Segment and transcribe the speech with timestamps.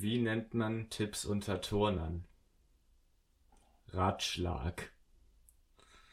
[0.00, 2.24] Wie nennt man Tipps unter Turnern?
[3.88, 4.90] Ratschlag.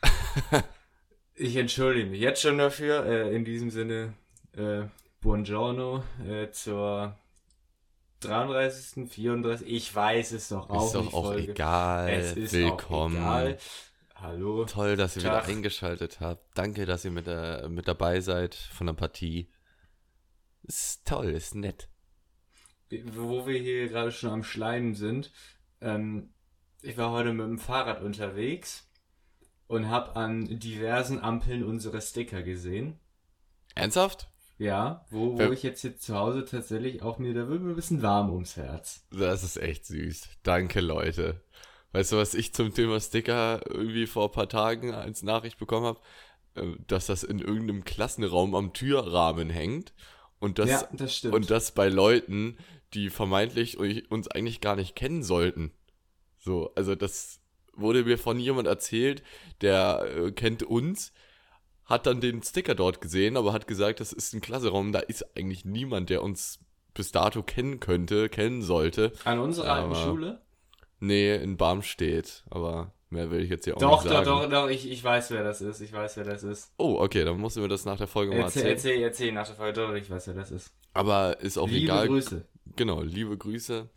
[1.35, 3.05] ich entschuldige mich jetzt schon dafür.
[3.05, 4.13] Äh, in diesem Sinne,
[4.51, 4.83] äh,
[5.21, 7.17] Buongiorno äh, zur
[8.19, 9.65] 33., 34.
[9.65, 11.51] Ich weiß es doch auch Ist doch auch Folge.
[11.53, 12.09] egal.
[12.09, 13.23] Es ist Willkommen.
[13.23, 13.57] Auch egal.
[14.15, 14.65] Hallo.
[14.65, 15.47] Toll, dass ihr Tag.
[15.47, 16.57] wieder eingeschaltet habt.
[16.57, 19.49] Danke, dass ihr mit, der, mit dabei seid von der Partie.
[20.63, 21.87] Ist toll, ist nett.
[23.13, 25.31] Wo wir hier gerade schon am Schleim sind.
[25.81, 26.33] Ähm,
[26.81, 28.89] ich war heute mit dem Fahrrad unterwegs
[29.67, 32.99] und habe an diversen Ampeln unsere Sticker gesehen.
[33.75, 34.29] Ernsthaft?
[34.57, 37.75] Ja, wo, wo ich jetzt hier zu Hause tatsächlich auch mir, da wird mir ein
[37.75, 39.05] bisschen warm ums Herz.
[39.11, 40.29] Das ist echt süß.
[40.41, 41.43] Danke, Leute.
[41.91, 45.85] Weißt du, was ich zum Thema Sticker irgendwie vor ein paar Tagen als Nachricht bekommen
[45.85, 45.99] habe?
[46.55, 49.93] Äh, Dass das in irgendeinem Klassenraum am Türrahmen hängt.
[50.39, 51.35] Und das, ja, das stimmt.
[51.35, 52.57] und das bei Leuten,
[52.93, 53.77] die vermeintlich
[54.09, 55.71] uns eigentlich gar nicht kennen sollten.
[56.39, 57.39] So, also das
[57.73, 59.23] wurde mir von jemand erzählt,
[59.61, 61.11] der äh, kennt uns,
[61.85, 65.37] hat dann den Sticker dort gesehen, aber hat gesagt, das ist ein Klasseraum, da ist
[65.37, 66.59] eigentlich niemand, der uns
[66.93, 69.13] bis dato kennen könnte, kennen sollte.
[69.23, 70.41] An unserer alten Schule?
[70.99, 74.51] Nee, in Barmstedt, aber mehr will ich jetzt hier auch Doch, nicht doch, sagen.
[74.51, 75.79] doch, doch, ich, ich weiß, wer das ist.
[75.79, 76.73] Ich weiß, wer das ist.
[76.77, 78.95] Oh, okay, dann musst du mir das nach der Folge mal Erzähl, erzählen.
[79.01, 79.73] erzähl, erzähl nach der Folge.
[79.79, 80.73] Doch, ich weiß, wer das ist.
[80.93, 82.07] Aber ist auch Liebe egal.
[82.07, 82.47] Grüße.
[82.77, 83.89] Genau, liebe Grüße.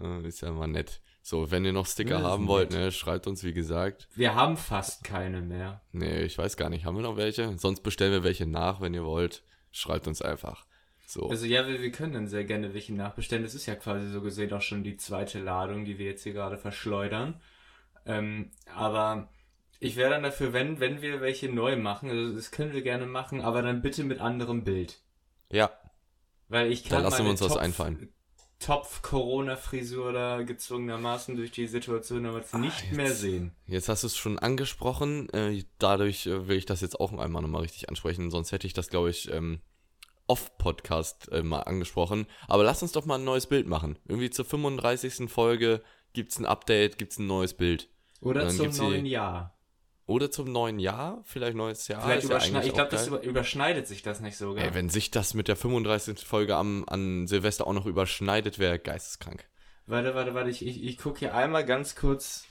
[0.00, 1.02] Äh, ist ja mal nett.
[1.24, 4.08] So, wenn ihr noch Sticker Ja, haben wollt, ne, schreibt uns, wie gesagt.
[4.14, 5.80] Wir haben fast keine mehr.
[5.92, 7.56] Nee, ich weiß gar nicht, haben wir noch welche?
[7.58, 9.44] Sonst bestellen wir welche nach, wenn ihr wollt.
[9.70, 10.66] Schreibt uns einfach.
[11.06, 11.28] So.
[11.28, 13.44] Also ja, wir, wir können dann sehr gerne welche nachbestellen.
[13.44, 16.32] Das ist ja quasi so gesehen auch schon die zweite Ladung, die wir jetzt hier
[16.32, 17.40] gerade verschleudern.
[18.04, 19.28] Ähm, aber
[19.78, 23.06] ich wäre dann dafür, wenn, wenn wir welche neu machen, also das können wir gerne
[23.06, 24.98] machen, aber dann bitte mit anderem Bild.
[25.50, 25.70] ja,
[26.48, 28.12] Weil ich Da kann lassen wir uns was Topf- einfallen.
[28.58, 33.52] Topf-Corona-Frisur da gezwungenermaßen durch die Situation damals nicht Ah, jetzt- mehr sehen.
[33.66, 35.28] jetzt hast du es schon angesprochen.
[35.30, 38.30] Äh, dadurch äh, will ich das jetzt auch einmal nochmal richtig ansprechen.
[38.30, 39.60] Sonst hätte ich das, glaube ich, ähm,
[40.28, 42.26] off-Podcast äh, mal angesprochen.
[42.46, 43.98] Aber lass uns doch mal ein neues Bild machen.
[44.06, 45.28] Irgendwie zur 35.
[45.28, 47.88] Folge gibt's ein Update, gibt's ein neues Bild.
[48.20, 49.51] Oder zum neuen Jahr.
[50.06, 52.02] Oder zum neuen Jahr, vielleicht neues Jahr.
[52.02, 54.64] Vielleicht ja überschneidet, eigentlich ich glaube, das über, überschneidet sich das nicht sogar.
[54.64, 56.26] Ey, wenn sich das mit der 35.
[56.26, 59.48] Folge am, an Silvester auch noch überschneidet, wäre geisteskrank.
[59.86, 62.46] Warte, warte, warte, ich, ich, ich gucke hier einmal ganz kurz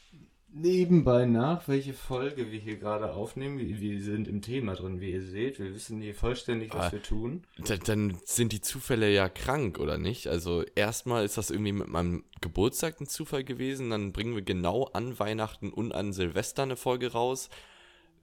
[0.54, 3.58] nebenbei nach, welche Folge wir hier gerade aufnehmen.
[3.60, 5.60] Wir, wir sind im Thema drin, wie ihr seht.
[5.60, 6.92] Wir wissen hier vollständig, was Ah.
[6.92, 7.44] wir tun.
[7.58, 10.28] Da, dann sind die Zufälle ja krank, oder nicht?
[10.28, 14.86] Also erstmal ist das irgendwie mit meinem Geburtstag ein Zufall gewesen, dann bringen wir genau
[14.94, 17.50] an Weihnachten und an Silvester eine Folge raus.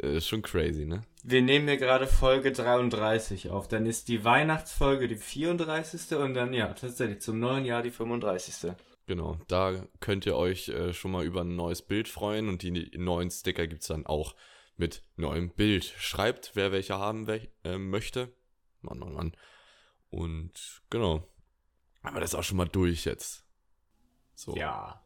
[0.03, 1.03] Äh, ist schon crazy, ne?
[1.25, 3.67] Wir nehmen hier gerade Folge 33 auf.
[3.69, 6.17] Dann ist die Weihnachtsfolge die 34.
[6.19, 8.73] und dann, ja, tatsächlich zum neuen Jahr die 35.
[9.09, 12.91] Genau, da könnt ihr euch äh, schon mal über ein neues Bild freuen und die
[12.99, 14.37] neuen Sticker gibt's dann auch
[14.77, 15.85] mit neuem Bild.
[15.97, 18.31] Schreibt, wer welche haben wel äh, möchte.
[18.83, 19.37] Mann, Mann, Mann.
[20.11, 21.27] Und genau.
[22.03, 23.47] Aber das ist auch schon mal durch jetzt.
[24.35, 25.03] So, Ja.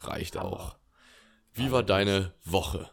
[0.00, 0.78] reicht aber- auch.
[1.54, 2.90] Wie war deine Woche?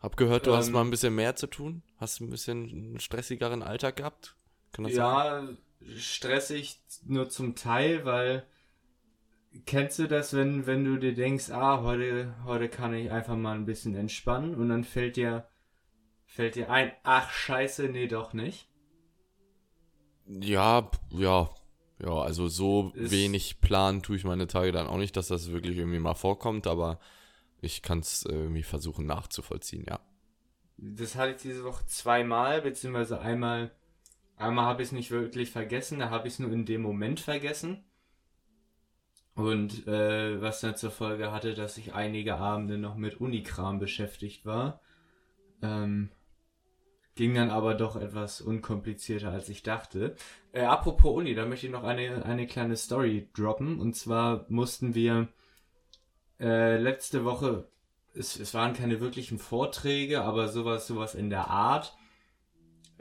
[0.00, 1.84] Hab gehört, du hast Ähm, mal ein bisschen mehr zu tun.
[1.96, 4.36] Hast ein bisschen einen stressigeren Alltag gehabt?
[4.72, 5.58] Kann das sein?
[5.80, 8.44] Ja, stressig nur zum Teil, weil
[9.66, 13.54] kennst du das, wenn, wenn du dir denkst, ah, heute, heute kann ich einfach mal
[13.54, 15.48] ein bisschen entspannen und dann fällt dir,
[16.26, 18.68] fällt dir ein, ach scheiße, nee, doch nicht.
[20.26, 21.50] Ja, ja,
[21.98, 25.50] ja, also so Ist- wenig planen tue ich meine Tage dann auch nicht, dass das
[25.50, 26.98] wirklich irgendwie mal vorkommt, aber
[27.60, 30.00] ich kann es irgendwie versuchen nachzuvollziehen, ja.
[30.76, 33.70] Das hatte ich diese Woche zweimal, beziehungsweise einmal,
[34.36, 37.20] einmal habe ich es nicht wirklich vergessen, da habe ich es nur in dem Moment
[37.20, 37.84] vergessen.
[39.34, 44.44] Und äh, was dann zur Folge hatte, dass ich einige Abende noch mit Unikram beschäftigt
[44.44, 44.80] war.
[45.62, 46.10] Ähm,
[47.14, 50.16] ging dann aber doch etwas unkomplizierter, als ich dachte.
[50.52, 53.80] Äh, apropos Uni, da möchte ich noch eine, eine kleine Story droppen.
[53.80, 55.28] Und zwar mussten wir
[56.38, 57.68] äh, letzte Woche
[58.14, 61.96] es, es waren keine wirklichen Vorträge, aber sowas, sowas in der Art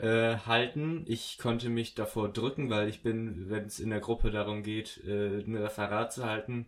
[0.01, 1.05] äh, halten.
[1.07, 5.01] Ich konnte mich davor drücken, weil ich bin, wenn es in der Gruppe darum geht,
[5.05, 6.67] äh, ein Referat zu halten,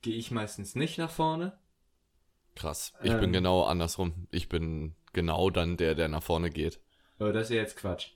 [0.00, 1.58] gehe ich meistens nicht nach vorne.
[2.54, 2.92] Krass.
[3.02, 3.32] Ich bin Ähm.
[3.32, 4.26] genau andersrum.
[4.30, 6.80] Ich bin genau dann der, der nach vorne geht.
[7.18, 8.08] Aber das ist ja jetzt Quatsch.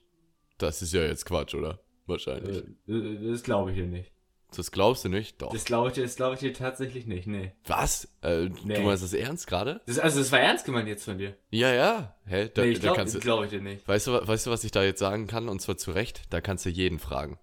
[0.57, 1.79] Das ist ja jetzt Quatsch, oder?
[2.05, 2.63] Wahrscheinlich.
[2.87, 4.11] Äh, das glaube ich hier nicht.
[4.57, 5.41] Das glaubst du nicht?
[5.41, 5.53] Doch.
[5.53, 7.51] Das glaube ich dir, das glaube ich dir tatsächlich nicht, nee.
[7.65, 8.07] Was?
[8.21, 8.75] Äh, Nee.
[8.75, 9.81] Du meinst das ernst gerade?
[9.85, 11.35] Das, also das war ernst gemeint jetzt von dir.
[11.51, 12.15] Ja, ja.
[12.25, 12.49] Hä?
[12.53, 13.87] Da, nee, ich da glaube kannst du, glaub ich dir nicht.
[13.87, 15.47] weißt, du, wa- weißt du, was ich da jetzt sagen kann?
[15.49, 17.39] Und zwar zu Recht, da kannst du jeden fragen.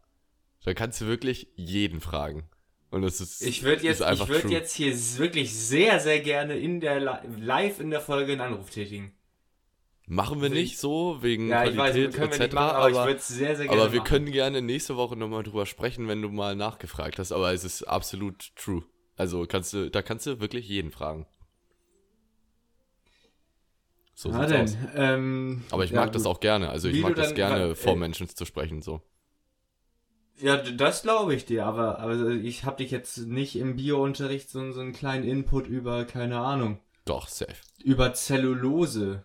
[0.65, 2.49] Da kannst du wirklich jeden fragen.
[2.91, 4.53] Und das ist, Ich würde jetzt, ist einfach ich würde true.
[4.53, 8.71] jetzt hier wirklich sehr, sehr gerne in der Li- live in der Folge einen Anruf
[8.71, 9.13] tätigen.
[10.07, 12.55] Machen wir Also nicht so, wegen Ja, ich weiß, Qualität wir etc.
[12.55, 14.09] machen, aber, aber sehr, sehr gerne aber wir machen.
[14.09, 17.33] können gerne nächste Woche nochmal drüber sprechen, wenn du mal nachgefragt hast.
[17.33, 18.85] Aber es ist absolut true.
[19.17, 21.27] Also kannst du, da kannst du wirklich jeden fragen.
[24.15, 24.91] So Na sieht's denn, aus.
[24.95, 26.33] ähm, Aber ich ja, mag das gut.
[26.33, 26.69] auch gerne.
[26.69, 28.83] Also ich Wie mag das dann- gerne, wa- vor äh, Menschen zu sprechen.
[28.83, 29.01] So.
[30.39, 34.71] Ja, das glaube ich dir, aber, aber ich habe dich jetzt nicht im Biounterricht so,
[34.73, 37.55] so einen kleinen Input über, keine Ahnung, Doch, safe.
[37.83, 39.25] über Zellulose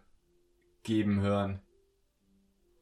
[0.83, 1.61] geben hören.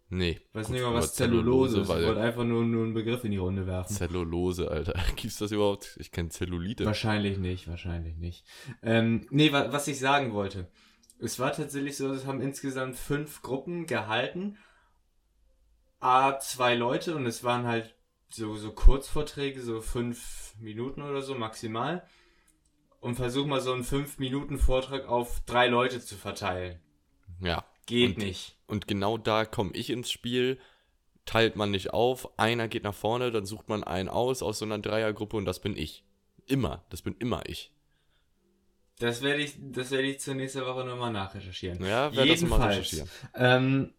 [0.10, 0.40] Nee.
[0.54, 1.90] Weiß nicht mal, was Zellulose ist.
[1.90, 3.94] Ich wollte einfach nur, nur einen Begriff in die Runde werfen.
[3.94, 4.94] Zellulose, Alter.
[5.16, 5.98] Gibt's das überhaupt?
[6.00, 6.86] Ich kenne Zellulite.
[6.86, 8.46] Wahrscheinlich nicht, wahrscheinlich nicht.
[8.82, 10.70] Ähm, nee, wa was ich sagen wollte.
[11.20, 14.58] Es war tatsächlich so, es haben insgesamt fünf Gruppen gehalten.
[16.00, 17.96] A, zwei Leute und es waren halt
[18.30, 22.08] so, so Kurzvorträge, so fünf Minuten oder so maximal.
[23.02, 26.80] Und versuch mal so einen fünf Minuten Vortrag auf drei Leute zu verteilen.
[27.42, 27.66] Ja.
[27.88, 28.56] Geht Und- nicht.
[28.68, 30.60] Und genau da komme ich ins Spiel.
[31.26, 34.66] Teilt man nicht auf, einer geht nach vorne, dann sucht man einen aus aus so
[34.66, 36.04] einer Dreiergruppe und das bin ich.
[36.46, 37.74] Immer, das bin immer ich.
[39.00, 41.84] Das werde ich, das werde ich zur nächsten Woche nochmal nachrecherchieren.
[41.84, 42.78] Ja, wer das mal Jedenfalls.
[42.78, 43.10] recherchieren.
[43.36, 43.94] Ähm,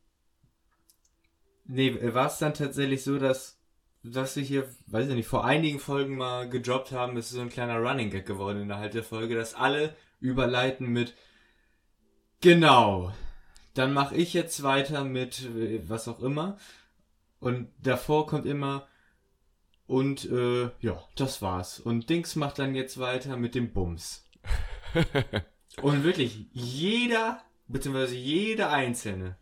[1.67, 3.59] nee, war es dann tatsächlich so, dass,
[4.03, 7.41] dass wir hier, weiß ich nicht, vor einigen Folgen mal gedroppt haben, es ist so
[7.43, 11.15] ein kleiner Running Gag geworden innerhalb der Folge, dass alle überleiten mit
[12.41, 13.13] genau.
[13.79, 16.59] Dann mache ich jetzt weiter mit äh, was auch immer.
[17.39, 18.89] Und davor kommt immer
[19.87, 21.79] und äh, ja, das war's.
[21.79, 24.25] Und Dings macht dann jetzt weiter mit dem Bums.
[25.83, 29.37] Und wirklich, jeder, beziehungsweise jeder Einzelne,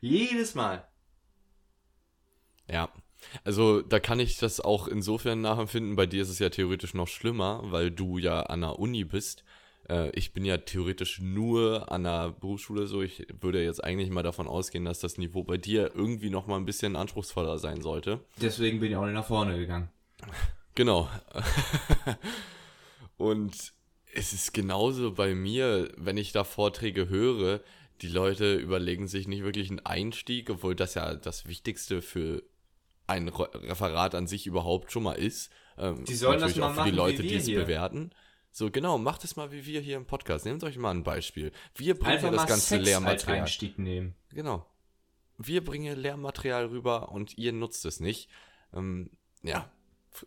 [0.00, 0.86] jedes Mal.
[2.70, 2.90] Ja.
[3.42, 5.96] Also da kann ich das auch insofern nachempfinden.
[5.96, 9.44] Bei dir ist es ja theoretisch noch schlimmer, weil du ja an der Uni bist.
[9.88, 13.02] Äh, ich bin ja theoretisch nur an der Berufsschule so.
[13.02, 16.56] Ich würde jetzt eigentlich mal davon ausgehen, dass das Niveau bei dir irgendwie noch mal
[16.56, 18.20] ein bisschen anspruchsvoller sein sollte.
[18.40, 19.88] Deswegen bin ich auch nicht nach vorne gegangen.
[20.74, 21.08] Genau.
[23.16, 23.72] Und
[24.12, 27.60] es ist genauso bei mir, wenn ich da Vorträge höre,
[28.00, 32.42] die Leute überlegen sich nicht wirklich einen Einstieg, obwohl das ja das Wichtigste für
[33.06, 35.50] ein Re Referat an sich überhaupt schon mal ist.
[35.78, 38.10] Ähm, Die sollen das natürlich mal auch für die machen, Leute, die es bewerten.
[38.56, 40.44] So, genau, macht es mal wie wir hier im Podcast.
[40.44, 41.50] Nehmt euch mal ein Beispiel.
[41.74, 43.38] Wir bringen Einfach das ganze Sex als Lehrmaterial.
[43.40, 44.14] Einstieg nehmen.
[44.30, 44.64] Genau.
[45.38, 48.30] Wir bringen Lehrmaterial rüber und ihr nutzt es nicht.
[48.72, 49.10] Ähm,
[49.42, 49.68] ja,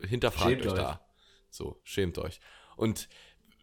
[0.01, 0.77] hinterfragt Schämt euch, euch.
[0.77, 1.07] da.
[1.50, 2.41] So, schämt euch.
[2.75, 3.07] Und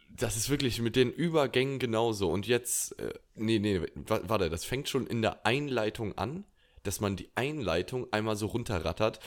[0.09, 2.31] das ist wirklich mit den Übergängen genauso.
[2.31, 6.43] Und jetzt, äh, nee, nee, wa- warte, das fängt schon in der Einleitung an,
[6.81, 9.19] dass man die Einleitung einmal so runterrattert.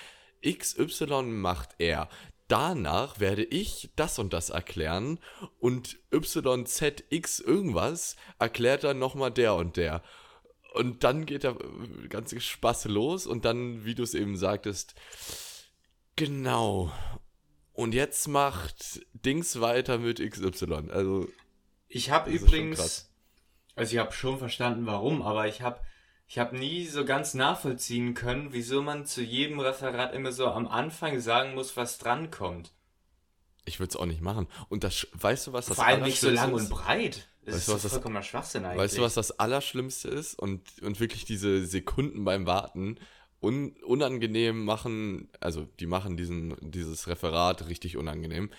[0.45, 2.09] XY macht er.
[2.49, 5.19] Danach werde ich das und das erklären
[5.61, 10.03] und YZX irgendwas erklärt dann nochmal der und der.
[10.73, 11.57] Und dann geht der
[12.09, 14.95] ganze Spaß los und dann, wie du es eben sagtest,
[16.17, 16.91] genau.
[17.75, 20.91] Und jetzt macht Dings weiter mit XY.
[20.91, 21.29] Also,
[21.89, 23.11] Ich habe übrigens,
[23.75, 25.81] also ich habe schon verstanden, warum, aber ich habe
[26.29, 30.69] ich habe nie so ganz nachvollziehen können, wieso man zu jedem Referat immer so am
[30.69, 32.71] Anfang sagen muss, was drankommt.
[33.65, 34.47] ich würde es auch nicht machen.
[34.69, 37.29] Und das, weißt du, was das Vor allem nicht so lang Allerschlimmste und breit.
[37.45, 38.79] Das Weißt ist du, was vollkommener Schwachsinn eigentlich.
[38.79, 40.39] Weißt du, was das Allerschlimmste ist?
[40.39, 42.99] Und, und wirklich diese Sekunden beim Warten
[43.41, 48.51] un, unangenehm machen, also die machen diesen, dieses Referat richtig unangenehm.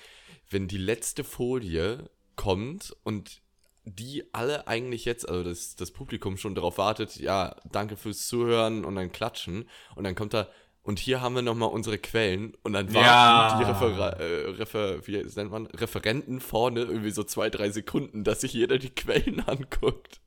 [0.50, 3.42] Wenn die letzte Folie kommt und
[3.86, 8.86] die alle eigentlich jetzt, also das, das Publikum schon darauf wartet, ja, danke fürs Zuhören
[8.86, 10.48] und dann klatschen und dann kommt da,
[10.84, 13.58] und hier haben wir nochmal unsere Quellen und dann warten Ja.
[13.60, 15.66] die Refera äh, Refer wie nennt man?
[15.68, 20.20] Referenten vorne irgendwie so zwei, drei Sekunden, dass sich jeder die Quellen anguckt.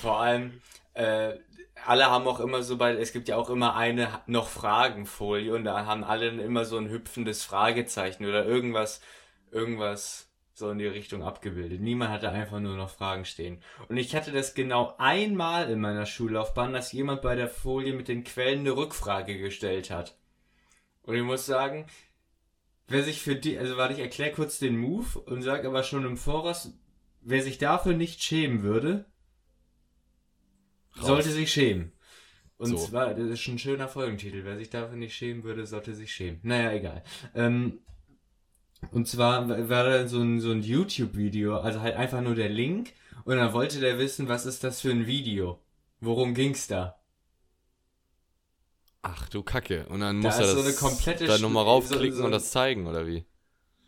[0.00, 0.60] Vor allem,
[0.94, 1.34] äh,
[1.84, 5.64] alle haben auch immer so bei, es gibt ja auch immer eine noch Fragenfolie und
[5.64, 9.00] da haben alle dann immer so ein hüpfendes Fragezeichen oder irgendwas,
[9.52, 11.82] irgendwas so in die Richtung abgebildet.
[11.82, 13.60] Niemand hatte einfach nur noch Fragen stehen.
[13.88, 18.08] Und ich hatte das genau einmal in meiner Schullaufbahn, dass jemand bei der Folie mit
[18.08, 20.16] den Quellen eine Rückfrage gestellt hat.
[21.02, 21.86] Und ich muss sagen,
[22.88, 26.06] wer sich für die, also warte, ich erkläre kurz den Move und sage aber schon
[26.06, 26.72] im Voraus,
[27.20, 29.04] wer sich dafür nicht schämen würde,
[30.96, 31.06] Raus.
[31.06, 31.92] sollte sich schämen.
[32.56, 32.78] Und So.
[32.78, 34.42] zwar, das ist ein schöner Folgentitel.
[34.44, 36.40] Wer sich dafür nicht schämen würde, sollte sich schämen.
[36.42, 37.04] Naja, egal.
[37.34, 37.80] Ähm,
[38.92, 42.92] und zwar war da so ein, so ein YouTube-Video, also halt einfach nur der Link.
[43.24, 45.60] Und dann wollte der wissen, was ist das für ein Video?
[46.00, 46.98] Worum ging's da?
[49.02, 49.86] Ach du Kacke.
[49.88, 52.32] Und dann Da muss er so das eine komplette da nochmal raufklicken so- so- und
[52.32, 53.24] das zeigen, oder wie?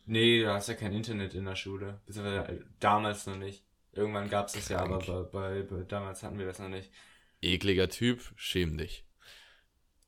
[0.07, 2.01] Nee, du hast ja kein Internet in der Schule.
[2.07, 3.65] Beziehungsweise damals noch nicht.
[3.93, 5.31] Irgendwann gab es das ja, aber Krank.
[5.33, 6.91] bei, bei, damals hatten wir das noch nicht.
[7.43, 9.05] Ekliger Typ, schäm dich.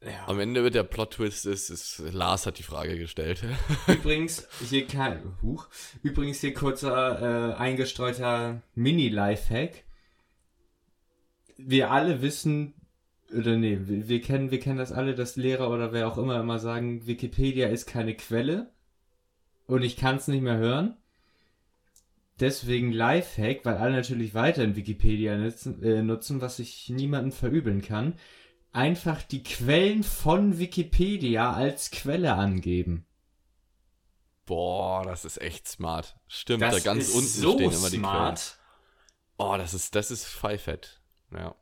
[0.02, 0.28] Ja.
[0.28, 3.42] Am Ende wird der Plot-Twist ist, ist, Lars hat die Frage gestellt.
[3.86, 5.68] Übrigens, hier kein, huch,
[6.02, 9.84] übrigens hier kurzer äh, eingestreuter Mini-Lifehack.
[11.58, 12.72] Wir alle wissen,
[13.36, 16.40] oder nee, wir, wir kennen, wir kennen das alle, dass Lehrer oder wer auch immer
[16.40, 18.70] immer sagen, Wikipedia ist keine Quelle
[19.66, 20.96] und ich kann es nicht mehr hören.
[22.40, 28.14] Deswegen Lifehack, weil alle natürlich weiterhin Wikipedia nutzen, äh, nutzen, was ich niemandem verübeln kann.
[28.72, 33.06] Einfach die Quellen von Wikipedia als Quelle angeben.
[34.46, 36.16] Boah, das ist echt smart.
[36.28, 38.00] Stimmt, Das da ganz ist unten so stehen immer die Quellen.
[38.00, 38.58] smart.
[39.38, 41.00] Oh, das ist, das ist Pfeifett.
[41.32, 41.54] Ja.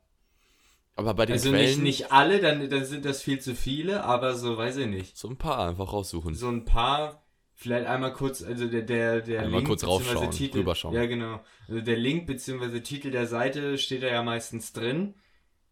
[0.95, 4.03] Aber bei den Also Quellen nicht, nicht alle, dann, dann sind das viel zu viele,
[4.03, 5.17] aber so weiß ich nicht.
[5.17, 6.35] so ein paar einfach raussuchen.
[6.35, 7.23] So ein paar,
[7.53, 10.93] vielleicht einmal kurz, also der, der, der Einmal kurz beziehungsweise raufschauen, Titel, rüberschauen.
[10.93, 11.39] Ja, genau.
[11.67, 12.81] Also der Link bzw.
[12.81, 15.15] Titel der Seite steht da ja meistens drin.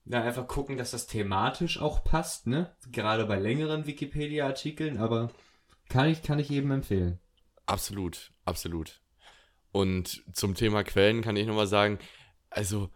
[0.09, 2.73] Dann einfach gucken, dass das thematisch auch passt, ne?
[2.91, 5.31] Gerade bei längeren Wikipedia-Artikeln, aber
[5.89, 7.19] kann ich, kann ich jedem empfehlen.
[7.65, 9.01] Absolut, absolut.
[9.71, 11.99] Und zum Thema Quellen kann ich nochmal sagen,
[12.49, 12.89] also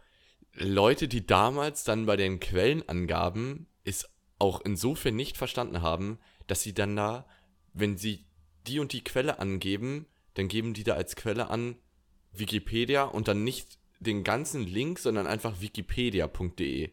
[0.54, 6.74] Leute, die damals dann bei den Quellenangaben es auch insofern nicht verstanden haben, dass sie
[6.74, 7.28] dann da,
[7.74, 8.26] wenn sie
[8.68, 11.76] die und die Quelle angeben, dann geben die da als Quelle an
[12.32, 16.90] Wikipedia und dann nicht den ganzen Link, sondern einfach wikipedia.de.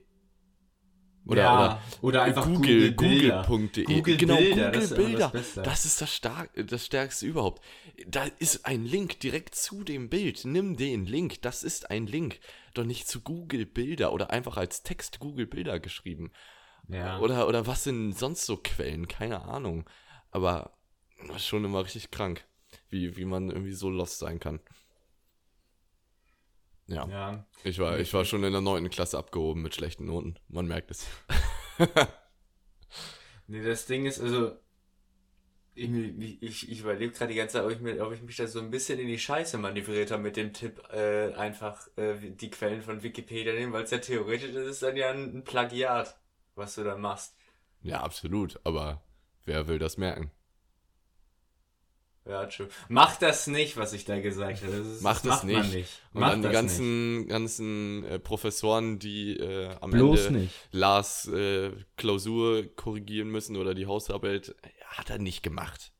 [1.28, 3.44] Oder, ja, oder oder einfach Google, Google, Bilder.
[3.46, 3.84] Google.de.
[3.84, 5.14] Google genau, Bilder, Google das ist aber das
[5.54, 5.62] Bilder.
[5.62, 7.62] Das ist das, stark, das Stärkste überhaupt.
[8.06, 10.46] Da ist ein Link direkt zu dem Bild.
[10.46, 11.42] Nimm den Link.
[11.42, 12.40] Das ist ein Link.
[12.72, 16.32] Doch nicht zu Google Bilder oder einfach als Text Google Bilder geschrieben.
[16.88, 17.18] Ja.
[17.18, 19.06] Oder, oder was sind sonst so Quellen?
[19.06, 19.84] Keine Ahnung.
[20.30, 20.72] Aber
[21.36, 22.46] schon immer richtig krank,
[22.88, 24.60] wie, wie man irgendwie so lost sein kann.
[26.88, 27.46] Ja, ja.
[27.64, 30.38] ich war, ich war schon in der neunten Klasse abgehoben mit schlechten Noten.
[30.48, 31.06] Man merkt es.
[33.48, 34.58] Nee, das Ding ist, also,
[35.74, 35.90] ich,
[36.42, 38.60] ich, ich überlebe gerade die ganze Zeit, ob ich, mir, ob ich mich da so
[38.60, 42.82] ein bisschen in die Scheiße manövriert habe mit dem Tipp, äh, einfach äh, die Quellen
[42.82, 46.14] von Wikipedia nehmen, weil es ja theoretisch ist, ist dann ja ein, ein Plagiat,
[46.56, 47.36] was du da machst.
[47.80, 48.60] Ja, absolut.
[48.64, 49.02] Aber
[49.46, 50.30] wer will das merken?
[52.28, 52.68] Ja, true.
[52.88, 54.72] Mach das nicht, was ich da gesagt habe.
[54.76, 55.74] Das ist, Mach das macht man nicht.
[55.74, 56.02] nicht.
[56.12, 60.54] Und Mach dann die das ganzen, ganzen äh, Professoren, die äh, am Bloß Ende nicht.
[60.70, 65.92] Lars äh, Klausur korrigieren müssen oder die Hausarbeit, äh, hat er nicht gemacht.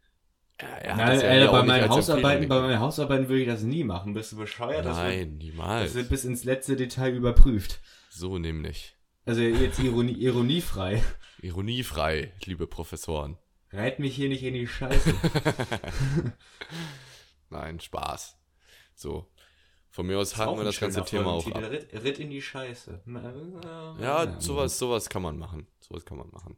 [0.59, 3.29] Er, er hat Nein, das ja Alter, auch bei nicht meinen Hausarbeiten, bei meinen Hausarbeiten
[3.29, 4.13] würde ich das nie machen.
[4.13, 4.85] Bist du bescheuert?
[4.85, 5.95] Das wird, Nein, das niemals.
[5.95, 7.81] wird bis ins letzte Detail überprüft.
[8.11, 8.97] So nämlich.
[9.25, 11.03] Also jetzt Ironie, ironiefrei.
[11.41, 13.39] Ironiefrei, liebe Professoren.
[13.71, 15.15] Reit mich hier nicht in die Scheiße.
[17.51, 18.39] Nein, Spaß.
[18.95, 19.31] So.
[19.91, 21.63] Von mir aus haken wir das ganze Thema auch ab.
[21.71, 23.03] Ritt, Ritt in die Scheiße.
[24.01, 25.67] Ja, sowas, sowas kann man machen.
[25.81, 26.57] Sowas kann man machen.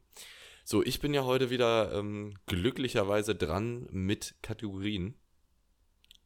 [0.63, 5.15] So, ich bin ja heute wieder ähm, glücklicherweise dran mit Kategorien.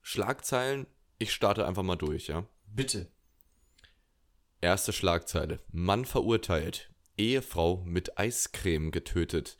[0.01, 0.87] Schlagzeilen,
[1.17, 2.45] ich starte einfach mal durch, ja.
[2.67, 3.09] Bitte.
[4.61, 5.59] Erste Schlagzeile.
[5.71, 6.91] Mann verurteilt.
[7.17, 9.57] Ehefrau mit Eiscreme getötet.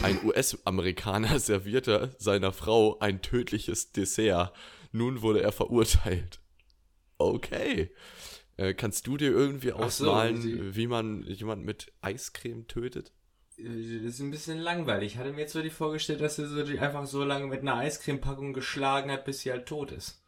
[0.00, 4.52] Ein US-Amerikaner servierte seiner Frau ein tödliches Dessert.
[4.92, 6.40] Nun wurde er verurteilt.
[7.18, 7.90] Okay.
[8.56, 13.12] Äh, kannst du dir irgendwie so, ausmalen, sie- wie man jemand mit Eiscreme tötet?
[13.58, 15.12] Das ist ein bisschen langweilig.
[15.12, 17.60] Ich hatte mir jetzt so die vorgestellt, dass er so die einfach so lange mit
[17.60, 20.22] einer Eiscremepackung geschlagen hat, bis sie halt tot ist.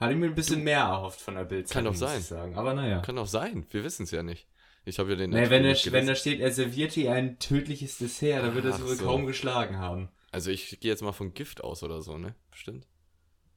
[0.00, 2.20] Hatte ich mir ein bisschen mehr erhofft von der Bildzeitung, Kann doch sein.
[2.20, 2.54] ich sagen.
[2.54, 3.00] Aber naja.
[3.00, 3.66] Kann auch sein.
[3.70, 4.46] Wir wissen es ja nicht.
[4.88, 5.30] Ich habe ja den.
[5.30, 8.64] Naja, wenn, da, Artikel wenn da steht, er servierte ihr ein tödliches Dessert, dann wird
[8.64, 9.04] er sie wohl so.
[9.04, 10.08] kaum geschlagen haben.
[10.30, 12.34] Also ich gehe jetzt mal von Gift aus oder so, ne?
[12.50, 12.86] Bestimmt.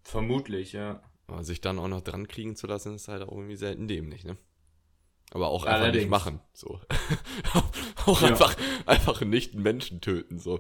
[0.03, 1.01] Vermutlich, ja.
[1.27, 4.23] Aber sich dann auch noch dran kriegen zu lassen, ist halt auch irgendwie selten dämlich,
[4.23, 4.37] ne?
[5.33, 6.03] Aber auch einfach Allerdings.
[6.03, 6.41] nicht machen.
[6.53, 6.79] So.
[8.05, 8.27] auch Ja.
[8.29, 10.59] einfach, einfach nicht Menschen töten, so.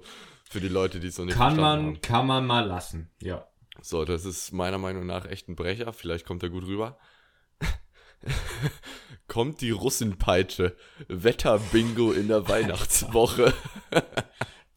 [0.49, 2.01] Für die Leute, die es noch nicht Kann man, haben.
[2.01, 3.09] kann man mal lassen.
[3.21, 3.47] Ja.
[3.81, 5.91] So, das ist meiner Meinung nach echt ein Brecher.
[5.93, 6.97] Vielleicht kommt er gut rüber.
[9.31, 10.75] kommt die Russenpeitsche.
[11.07, 13.53] Wetterbingo in der Weihnachtswoche.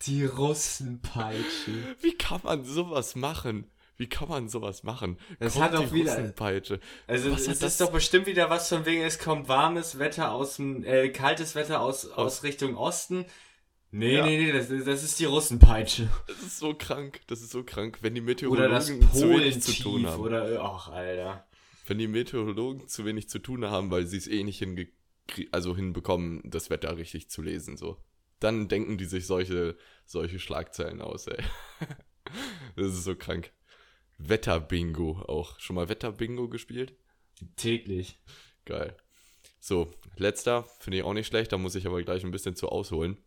[0.02, 1.72] Die Russenpeitsche.
[2.00, 3.68] Wie kann man sowas machen?
[3.96, 5.18] Wie kann man sowas machen?
[5.40, 6.78] Das Kommt hat auch die wieder- Russenpeitsche.
[7.08, 10.30] Also Was es ist das- doch bestimmt wieder was von wegen, es kommt warmes Wetter
[10.32, 13.24] aus dem, äh, kaltes Wetter aus, aus Richtung Osten.
[13.90, 14.24] Nee, Ja.
[14.26, 16.08] nee, nee, das, ist- das ist die Russenpeitsche.
[16.28, 17.20] Das ist so krank.
[17.26, 20.20] Das ist so krank, wenn die Oder Meteorologen das zu wenig zu tun haben.
[20.22, 21.44] oder, ach, Alter.
[21.84, 24.88] Wenn die Meteorologen zu wenig zu tun haben, weil sie es eh nicht hinge
[25.52, 27.96] also hinbekommen, das Wetter richtig zu lesen, so.
[28.40, 31.42] dann denken die sich solche, solche Schlagzeilen aus, ey.
[32.76, 33.52] Das ist so krank.
[34.18, 35.58] Wetterbingo auch.
[35.60, 36.96] Schon mal Wetterbingo gespielt?
[37.56, 38.18] Täglich.
[38.64, 38.96] Geil.
[39.60, 42.68] So, letzter, finde ich auch nicht schlecht, da muss ich aber gleich ein bisschen zu
[42.68, 43.18] ausholen.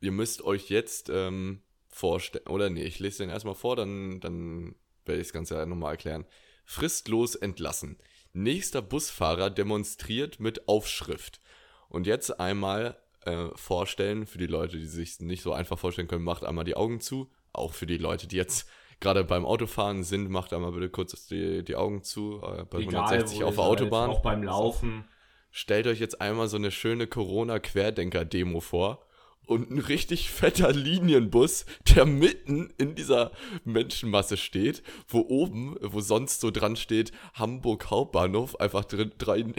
[0.00, 4.74] Ihr müsst euch jetzt ähm, vorstellen, oder nee, ich lese den erstmal vor, dann, dann
[5.04, 6.26] werde ich das Ganze nochmal erklären.
[6.70, 7.98] Fristlos entlassen.
[8.32, 11.40] Nächster Busfahrer demonstriert mit Aufschrift.
[11.88, 16.22] Und jetzt einmal äh, vorstellen, für die Leute, die sich nicht so einfach vorstellen können,
[16.22, 17.28] macht einmal die Augen zu.
[17.52, 18.68] Auch für die Leute, die jetzt
[19.00, 22.40] gerade beim Autofahren sind, macht einmal bitte kurz die, die Augen zu.
[22.40, 24.10] Äh, bei Egal, 160 wo auf der Autobahn.
[24.10, 25.08] Auch beim Laufen.
[25.50, 29.04] Stellt euch jetzt einmal so eine schöne Corona-Querdenker-Demo vor
[29.50, 31.66] und ein richtig fetter Linienbus,
[31.96, 33.32] der mitten in dieser
[33.64, 39.52] Menschenmasse steht, wo oben, wo sonst so dran steht, Hamburg Hauptbahnhof, einfach drin, rein,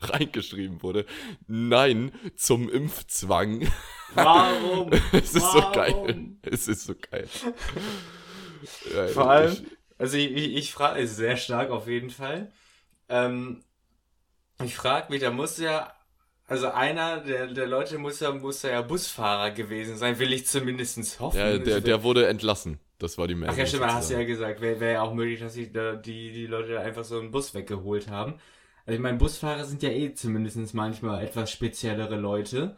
[0.00, 1.06] reingeschrieben wurde.
[1.46, 3.68] Nein zum Impfzwang.
[4.14, 4.90] Warum?
[5.12, 5.72] Es ist so Warum?
[5.72, 6.26] geil.
[6.42, 7.28] Es ist so geil.
[8.92, 9.62] Ja, Vor allem, ich-
[9.96, 12.50] also ich, ich, ich frage, ist sehr stark auf jeden Fall.
[13.08, 13.62] Ähm,
[14.64, 15.93] ich frage mich, da muss ja,
[16.46, 21.18] also einer der, der Leute muss ja, muss ja Busfahrer gewesen sein, will ich zumindest
[21.20, 21.38] hoffen.
[21.38, 22.78] ja, der, der wurde entlassen.
[22.98, 23.54] Das war die Meldung.
[23.54, 25.94] Ach ja, stimmt, hast du ja gesagt, wäre wär ja auch möglich, dass sich da
[25.96, 28.34] die, die Leute da einfach so einen Bus weggeholt haben.
[28.86, 32.76] Also ich meine, Busfahrer sind ja eh zumindest manchmal etwas speziellere Leute.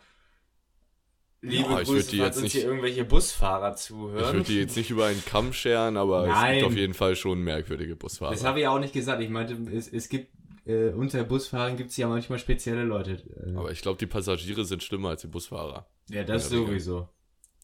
[1.43, 4.35] Liebe Ja, ich Grüße, die jetzt uns nicht- hier irgendwelche Busfahrer Ich zuhören.
[4.37, 6.55] würde die jetzt nicht über einen Kamm scheren, aber es Nein.
[6.59, 8.33] gibt auf jeden Fall schon merkwürdige Busfahrer.
[8.33, 9.21] Das habe ich auch nicht gesagt.
[9.23, 10.29] Ich meinte, es, es gibt,
[10.67, 13.23] äh, unter Busfahrern gibt es ja manchmal spezielle Leute.
[13.47, 15.87] Äh, Aber ich glaube, die Passagiere sind schlimmer als die Busfahrer.
[16.09, 17.09] ja, das sowieso.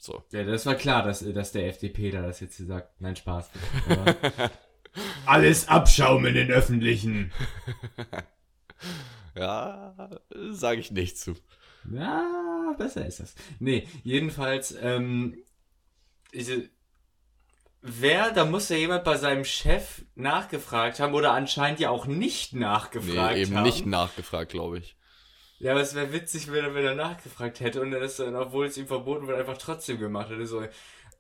[0.01, 0.23] So.
[0.33, 3.01] Ja, das war klar, dass, dass der FDP da das jetzt sagt.
[3.01, 3.51] Nein, Spaß.
[5.27, 7.33] Alles Abschaum in den Öffentlichen.
[9.35, 10.11] Ja,
[10.51, 11.35] sage ich nicht zu.
[11.91, 13.35] Ja, besser ist das.
[13.61, 15.39] Nee, jedenfalls, ähm,
[16.35, 16.69] diese,
[17.83, 22.55] wer, da muss ja jemand bei seinem Chef nachgefragt haben oder anscheinend ja auch nicht
[22.55, 23.65] nachgefragt Nee, eben haben.
[23.65, 24.97] nicht nachgefragt, glaube ich.
[25.59, 28.35] Ja, aber es wäre witzig, wenn er, wenn er nachgefragt hätte und er das dann,
[28.35, 30.47] obwohl es ihm verboten wird, einfach trotzdem gemacht hätte.
[30.47, 30.63] So,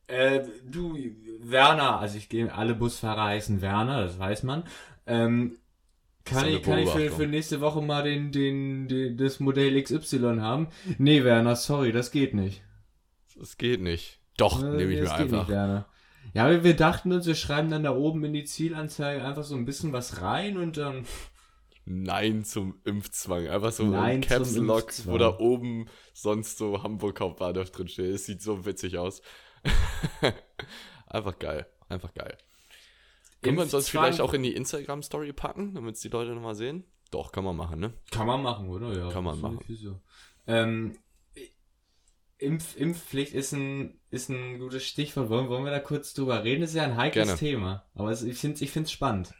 [0.08, 0.98] äh, du,
[1.40, 4.64] Werner, also ich gehe, alle Busfahrer heißen Werner, das weiß man.
[5.06, 5.58] Ähm,
[6.24, 10.38] kann ich, kann ich für, für nächste Woche mal den, den, den, das Modell XY
[10.40, 10.68] haben?
[10.98, 12.62] Nee, Werner, sorry, das geht nicht.
[13.36, 14.20] Das geht nicht.
[14.36, 15.38] Doch, Äh, nehme ich mir einfach.
[15.40, 15.86] Nicht, Werner.
[16.34, 19.54] Ja, aber wir dachten uns, wir schreiben dann da oben in die Zielanzeige einfach so
[19.54, 21.06] ein bisschen was rein und dann.
[21.84, 23.48] Nein zum Impfzwang.
[23.48, 28.14] Einfach so Nein ein Caps Lock, wo da oben sonst so Hamburg Hauptbahnhof drin steht.
[28.14, 29.20] Es sieht so witzig aus.
[31.06, 31.66] einfach geil.
[31.88, 32.36] Einfach geil.
[33.42, 36.84] Können wir Impfzwang- vielleicht auch in die Instagram-Story packen, damit es die Leute nochmal sehen?
[37.10, 37.92] Doch, kann man machen, ne?
[38.10, 38.96] Kann man machen, oder?
[38.96, 39.58] Ja, Kann man machen.
[39.68, 40.00] So.
[40.46, 40.96] Ähm,
[42.42, 45.30] Impf, Impfpflicht ist ein, ist ein gutes Stichwort.
[45.30, 46.60] Wollen, wollen wir da kurz drüber reden?
[46.60, 47.38] Das ist ja ein heikles Gerne.
[47.38, 47.86] Thema.
[47.94, 49.34] Aber es, ich finde es ich find's spannend.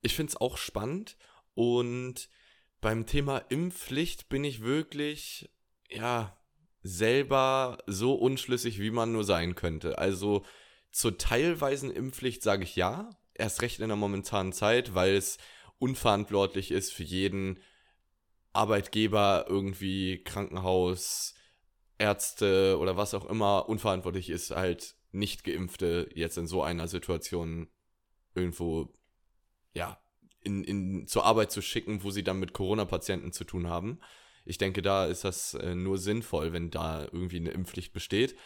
[0.00, 1.16] Ich finde es auch spannend
[1.54, 2.28] und
[2.80, 5.50] beim Thema Impfpflicht bin ich wirklich,
[5.90, 6.38] ja,
[6.82, 9.98] selber so unschlüssig, wie man nur sein könnte.
[9.98, 10.44] Also
[10.92, 15.38] zur teilweisen Impfpflicht sage ich ja, erst recht in der momentanen Zeit, weil es
[15.78, 17.58] unverantwortlich ist für jeden
[18.52, 21.34] Arbeitgeber irgendwie Krankenhaus,
[21.98, 27.68] Ärzte oder was auch immer unverantwortlich ist, halt nicht geimpfte jetzt in so einer Situation
[28.34, 28.92] irgendwo
[29.74, 29.98] ja,
[30.42, 34.00] in, in, zur Arbeit zu schicken, wo sie dann mit Corona-Patienten zu tun haben.
[34.44, 38.36] Ich denke, da ist das äh, nur sinnvoll, wenn da irgendwie eine Impfpflicht besteht.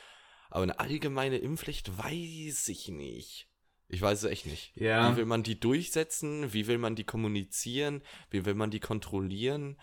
[0.51, 3.49] Aber eine allgemeine Impfpflicht weiß ich nicht.
[3.89, 4.75] Ich weiß es echt nicht.
[4.75, 5.13] Ja.
[5.13, 6.53] Wie will man die durchsetzen?
[6.53, 8.03] Wie will man die kommunizieren?
[8.31, 9.79] Wie will man die kontrollieren?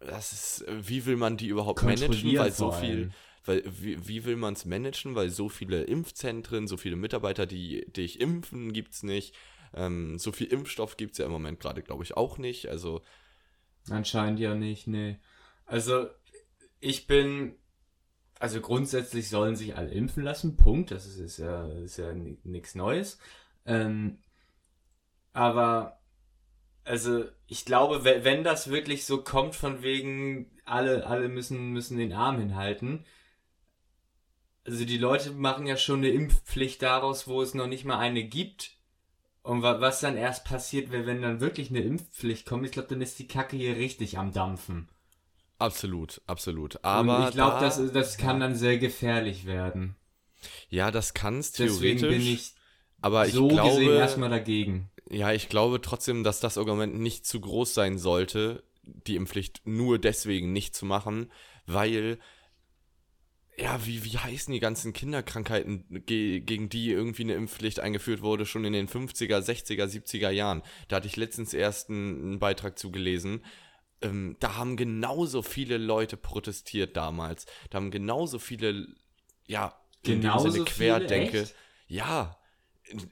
[0.00, 2.36] Das ist, äh, wie will man die überhaupt managen?
[2.36, 3.12] Weil so viel,
[3.44, 5.14] weil, wie, wie will man es managen?
[5.14, 9.34] Weil so viele Impfzentren, so viele Mitarbeiter, die dich impfen, gibt's nicht.
[9.74, 12.68] Ähm, so viel Impfstoff gibt's ja im Moment gerade, glaube ich, auch nicht.
[12.68, 13.02] Also,
[13.88, 15.18] Anscheinend ja nicht, nee.
[15.66, 16.08] Also,
[16.80, 17.54] ich bin.
[18.38, 20.90] Also grundsätzlich sollen sich alle impfen lassen, Punkt.
[20.92, 23.18] Das ist, ist ja, ist ja nichts Neues.
[23.66, 24.18] Ähm,
[25.34, 25.99] aber,
[26.90, 31.98] also, ich glaube, we- wenn das wirklich so kommt, von wegen, alle, alle müssen, müssen
[31.98, 33.04] den Arm hinhalten.
[34.64, 38.24] Also, die Leute machen ja schon eine Impfpflicht daraus, wo es noch nicht mal eine
[38.24, 38.78] gibt.
[39.42, 43.02] Und wa was dann erst passiert, wenn, dann wirklich eine Impfpflicht kommt, ich glaube, dann
[43.02, 44.88] ist die Kacke hier richtig am Dampfen.
[45.58, 46.82] absolut, absolut.
[46.92, 49.96] Und Aber ich glaube, da- das, das kann dann sehr gefährlich werden.
[50.68, 52.08] ja, das kann's Deswegen theoretisch.
[52.08, 52.54] bin ich
[53.02, 54.89] aber ich so glaube, gesehen erstmal dagegen.
[55.10, 59.98] Ja, ich glaube trotzdem, dass das Argument nicht zu groß sein sollte, die Impfpflicht nur
[59.98, 61.30] deswegen nicht zu machen,
[61.66, 62.18] weil
[63.60, 68.46] ja, wie, wie heißen die ganzen Kinderkrankheiten, ge gegen die irgendwie eine Impfpflicht eingeführt wurde,
[68.46, 70.62] schon in den 50er, 60er, 70er Jahren.
[70.88, 73.44] Da hatte ich letztens erst einen, Beitrag zugelesen.
[74.00, 77.44] Ähm, da haben genauso viele Leute protestiert damals.
[77.68, 78.86] Da haben genauso viele,
[79.46, 81.46] ja, in Genauso dem Sinne Querdenke.
[81.46, 81.58] viele?
[81.88, 82.39] Ja,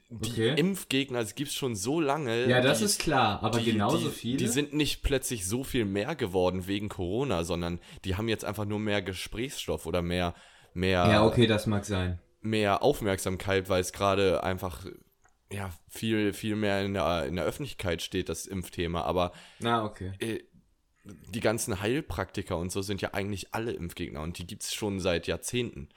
[0.09, 0.53] die Okay.
[0.55, 2.47] Impfgegner, das gibt's schon so lange.
[2.49, 4.37] Ja, das die, ist klar, aber die, genauso die, viele.
[4.37, 8.65] Die sind nicht plötzlich so viel mehr geworden wegen Corona, sondern die haben jetzt einfach
[8.65, 10.33] nur mehr Gesprächsstoff oder mehr,
[10.73, 12.19] mehr, ja, okay, das mag sein.
[12.41, 14.85] mehr Aufmerksamkeit, weil es gerade einfach
[15.51, 19.01] ja, viel, viel mehr in der, in der Öffentlichkeit steht, das Impfthema.
[19.01, 20.13] Aber Na, okay.
[20.19, 20.43] äh,
[21.03, 25.25] die ganzen Heilpraktiker und so sind ja eigentlich alle Impfgegner und die gibt's schon seit
[25.27, 25.89] Jahrzehnten.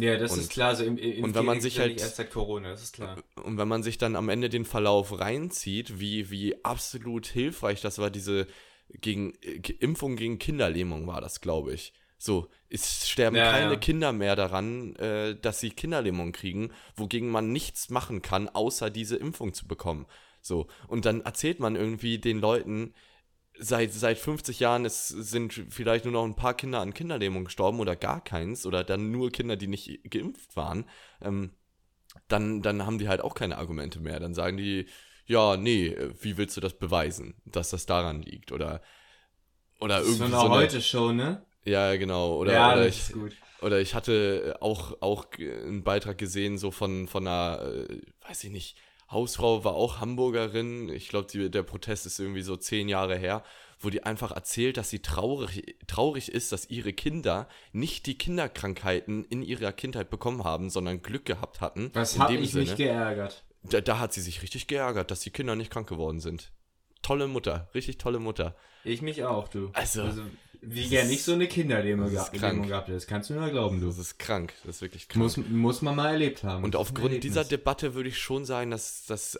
[0.00, 0.76] Ja, das Und- ist klar.
[0.76, 3.16] So im, im und wenn man sich halt- erst seit Corona, das ist klar.
[3.42, 7.98] Und wenn man sich dann am Ende den Verlauf reinzieht, wie, wie absolut hilfreich das
[7.98, 8.46] war, diese
[9.00, 9.32] gegen,
[9.80, 11.92] Impfung gegen Kinderlähmung war das, glaube ich.
[12.16, 13.78] So, es sterben Ja, keine ja.
[13.78, 19.16] Kinder mehr daran, äh, dass sie Kinderlähmung kriegen, wogegen man nichts machen kann, außer diese
[19.16, 20.06] Impfung zu bekommen.
[20.40, 22.94] So, und dann erzählt man irgendwie den Leuten,
[23.58, 27.80] seit, seit 50 Jahren es sind vielleicht nur noch ein paar Kinder an Kinderlähmung gestorben
[27.80, 30.84] oder gar keins oder dann nur Kinder, die nicht geimpft waren.
[31.20, 31.50] Ähm,
[32.28, 34.20] dann, dann haben die halt auch keine Argumente mehr.
[34.20, 34.86] Dann sagen die,
[35.26, 38.50] ja, nee, wie willst du das beweisen, dass das daran liegt?
[38.50, 38.80] Oder,
[39.80, 41.44] oder Das ist irgendwie so auch eine, heute schon, ne?
[41.64, 42.36] Ja, genau.
[42.36, 43.36] Oder, ja, oder, ich, ist gut.
[43.60, 48.50] oder ich hatte auch, auch einen Beitrag gesehen, so von, von einer, äh, weiß ich
[48.50, 48.78] nicht,
[49.10, 50.88] Hausfrau war auch Hamburgerin.
[50.90, 53.42] Ich glaube, der Protest ist irgendwie so zehn Jahre her,
[53.80, 59.24] wo die einfach erzählt, dass sie traurig, traurig ist, dass ihre Kinder nicht die Kinderkrankheiten
[59.24, 61.90] in ihrer Kindheit bekommen haben, sondern Glück gehabt hatten.
[61.94, 62.64] Was in hab dem ich Sinne.
[62.64, 63.44] mich geärgert?
[63.62, 66.52] Da, da hat sie sich richtig geärgert, dass die Kinder nicht krank geworden sind.
[67.02, 68.56] Tolle Mutter, richtig tolle Mutter.
[68.84, 69.70] Ich mich auch, du.
[69.74, 70.08] Also,
[70.60, 72.88] wie das gern nicht so eine Kinderdemo das gehabt gehabt.
[72.88, 73.86] Das kannst du nur glauben, du.
[73.86, 75.22] Das ist krank, das ist wirklich krank.
[75.22, 76.64] Muss, muss man mal erlebt haben.
[76.64, 77.44] Und Das aufgrund dieser.
[77.44, 79.38] Debatte würde ich schon sagen, dass, dass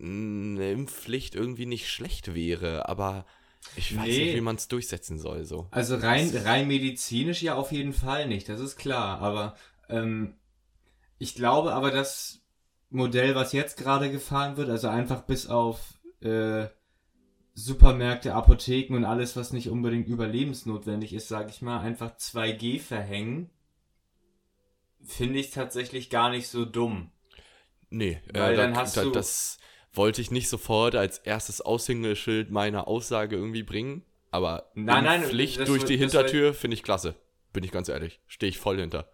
[0.00, 3.24] eine Impfpflicht irgendwie nicht schlecht wäre, aber
[3.76, 4.24] ich weiß Nee.
[4.24, 5.44] nicht, wie man es durchsetzen soll.
[5.44, 5.68] So.
[5.70, 9.20] Also rein, rein medizinisch ja auf jeden Fall nicht, das ist klar.
[9.20, 9.56] Aber
[9.88, 10.34] ähm,
[11.18, 12.40] ich glaube aber, das
[12.90, 15.80] Modell, was jetzt gerade gefahren wird, also einfach bis auf
[16.20, 16.66] äh,
[17.54, 23.50] Supermärkte, Apotheken und alles, was nicht unbedingt überlebensnotwendig ist, sage ich mal, einfach 2G verhängen,
[25.04, 27.10] finde ich tatsächlich gar nicht so dumm.
[27.90, 29.58] Nee, Weil äh, dann da, hast da, du- das
[29.92, 35.58] wollte ich nicht sofort als erstes Aushängeschild meiner Aussage irgendwie bringen, aber Nein, nein, Pflicht
[35.68, 37.14] durch wird- die Hintertür finde ich klasse.
[37.52, 38.20] Bin ich ganz ehrlich.
[38.26, 39.10] Stehe ich voll hinter.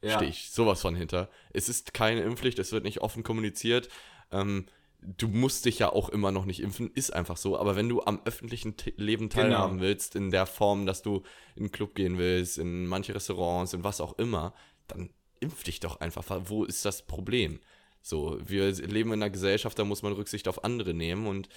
[0.00, 0.16] Ja.
[0.16, 1.28] stehe ich sowas von hinter.
[1.52, 3.88] Es ist keine Impfpflicht, es wird nicht offen kommuniziert.
[4.32, 4.66] Ähm,
[5.02, 7.58] du musst dich ja auch immer noch nicht impfen, ist einfach so.
[7.58, 9.42] Aber wenn du am öffentlichen T Leben Genau.
[9.42, 11.22] teilhaben willst, in der Form, dass du
[11.56, 14.54] in einen Club gehen willst, in manche Restaurants, in was auch immer,
[14.88, 15.10] dann
[15.40, 16.24] impf dich doch einfach.
[16.44, 17.58] Wo ist das Problem?
[18.00, 21.48] So, wir leben in einer Gesellschaft, da muss man Rücksicht auf andere nehmen und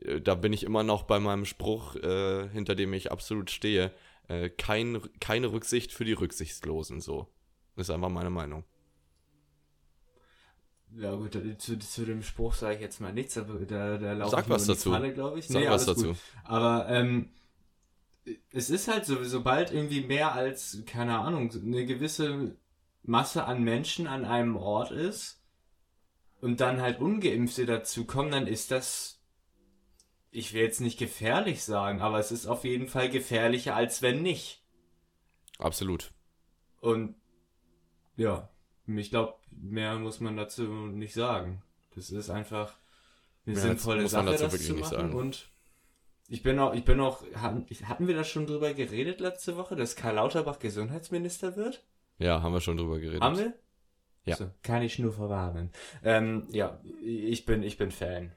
[0.00, 3.92] äh, da bin ich immer noch bei meinem Spruch, äh, hinter dem ich absolut stehe.
[4.28, 7.28] Äh, kein, keine Rücksicht für die Rücksichtslosen, so.
[7.76, 8.64] Ist einfach meine Meinung.
[10.96, 14.30] Ja gut, zu, zu dem Spruch sage ich jetzt mal nichts, aber da, da laufe
[14.30, 14.90] Sag ich was dazu.
[14.90, 15.48] Falle, glaube ich.
[15.48, 16.08] Sag Nee, was alles dazu.
[16.08, 16.16] Gut.
[16.44, 17.30] Aber ähm,
[18.52, 22.56] es ist halt so, sobald irgendwie mehr als, keine Ahnung, eine gewisse
[23.02, 25.42] Masse an Menschen an einem Ort ist
[26.40, 29.20] und dann halt Ungeimpfte dazu kommen, dann ist das,
[30.30, 34.22] ich will jetzt nicht gefährlich sagen, aber es ist auf jeden Fall gefährlicher, als wenn
[34.22, 34.62] nicht.
[35.58, 36.12] Absolut.
[36.80, 37.16] Und
[38.16, 38.48] ja,
[38.86, 41.62] ich glaube, mehr muss man dazu nicht sagen.
[41.94, 42.74] Das ist einfach
[43.46, 44.96] eine Mehr sinnvolle muss man Sache, dazu das wirklich zu nicht machen.
[44.96, 45.14] sagen.
[45.14, 45.48] Und
[46.28, 49.76] ich bin auch, ich bin auch, hatten, hatten wir da schon drüber geredet letzte Woche,
[49.76, 51.84] dass Karl Lauterbach Gesundheitsminister wird?
[52.18, 53.22] Ja, haben wir schon drüber geredet.
[53.22, 53.52] Haben wir?
[54.24, 54.36] Ja.
[54.36, 55.70] So, kann ich nur verwarnen.
[56.02, 58.32] Ähm, ja, ich bin, ich bin Fan.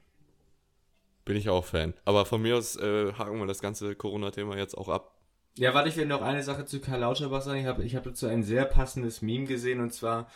[1.24, 1.94] Bin ich auch Fan.
[2.04, 5.17] Aber von mir aus äh, haken wir das ganze Corona-Thema jetzt auch ab.
[5.58, 7.58] Ja, warte, ich will noch eine Sache zu Karl Lauterbach sagen.
[7.58, 10.30] Ich habe ich hab dazu ein sehr passendes Meme gesehen und zwar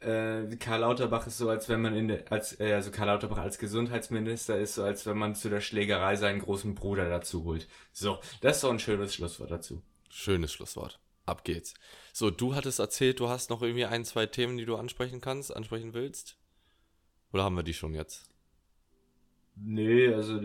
[0.00, 3.38] äh, Karl Lauterbach ist so, als wenn man in der, als, äh, also Karl Lauterbach
[3.38, 7.68] als Gesundheitsminister ist so, als wenn man zu der Schlägerei seinen großen Bruder dazu holt.
[7.92, 9.80] So, das ist doch ein schönes Schlusswort dazu.
[10.10, 10.98] Schönes Schlusswort.
[11.24, 11.74] Ab geht's.
[12.12, 15.54] So, du hattest erzählt, du hast noch irgendwie ein, zwei Themen, die du ansprechen kannst,
[15.54, 16.36] ansprechen willst.
[17.32, 18.28] Oder haben wir die schon jetzt?
[19.56, 20.40] Nee, also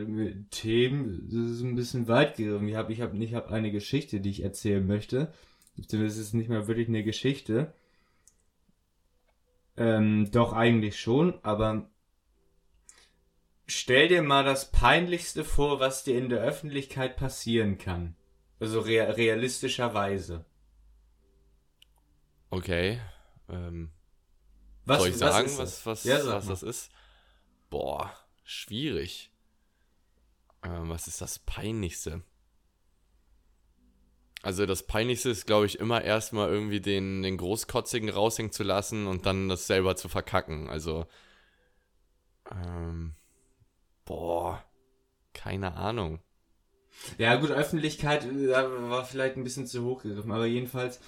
[0.51, 2.67] Themen, das ist ein bisschen weit gegriffen.
[2.67, 5.33] Ich habe ich hab, ich hab eine Geschichte, die ich erzählen möchte.
[5.77, 7.73] Es ist nicht mal wirklich eine Geschichte.
[9.77, 11.89] Ähm, doch eigentlich schon, aber
[13.65, 18.15] stell dir mal das Peinlichste vor, was dir in der Öffentlichkeit passieren kann.
[18.59, 20.45] Also rea realistischerweise.
[22.49, 22.99] Okay.
[23.47, 23.91] Ähm,
[24.85, 25.85] Was, soll ich sagen, ist was, das?
[25.85, 26.91] was, Ja, sag was das ist?
[27.69, 28.11] Boah,
[28.49, 29.31] schwierig.
[30.63, 32.23] Ähm, was ist das Peinlichste?
[34.41, 39.05] Also das Peinlichste ist, glaube ich, immer erstmal irgendwie den, den Großkotzigen raushängen zu lassen
[39.05, 40.69] und dann das selber zu verkacken.
[40.69, 41.05] Also,
[42.49, 43.15] ähm,
[44.05, 44.63] boah,
[45.33, 46.19] keine Ahnung.
[47.17, 50.99] Ja, gut, Öffentlichkeit äh, war vielleicht ein bisschen zu hoch gegriffen, aber jedenfalls,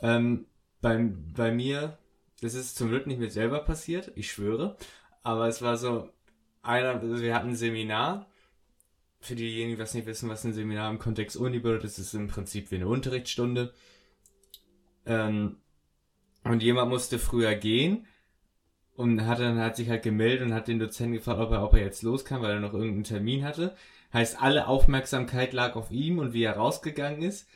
[0.00, 0.46] ähm,
[0.80, 0.98] bei,
[1.34, 1.98] bei mir,
[2.40, 4.76] das ist zum Glück nicht mir selber passiert, ich schwöre,
[5.22, 6.10] aber es war so,
[6.62, 8.26] einer, also wir hatten ein Seminar,
[9.20, 12.14] für diejenigen, die was nicht wissen, was ein Seminar im Kontext Uni bedeutet, das ist
[12.14, 13.72] im Prinzip wie eine Unterrichtsstunde.
[15.06, 15.56] Ähm,
[16.44, 18.06] und jemand musste früher gehen
[18.96, 21.74] und hat dann hat sich halt gemeldet und hat den Dozenten gefragt, ob er, ob
[21.74, 23.76] er jetzt los kann, weil er noch irgendeinen Termin hatte.
[24.12, 27.48] Heißt, alle Aufmerksamkeit lag auf ihm und wie er rausgegangen ist.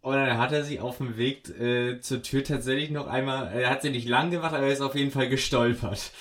[0.00, 3.70] Und dann hat er sich auf dem Weg äh, zur Tür tatsächlich noch einmal, er
[3.70, 6.12] hat sie nicht lang gemacht, aber er ist auf jeden Fall gestolpert.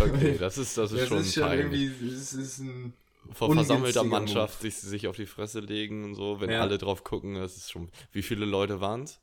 [0.00, 2.92] Okay, das ist, das ist Das schon, ist schon irgendwie, das ist ein,
[3.32, 6.60] Vor versammelter Mannschaft sich, sich auf die Fresse legen und so, wenn Ja.
[6.62, 7.88] alle drauf gucken, das ist schon.
[8.12, 9.20] Wie viele Leute waren es?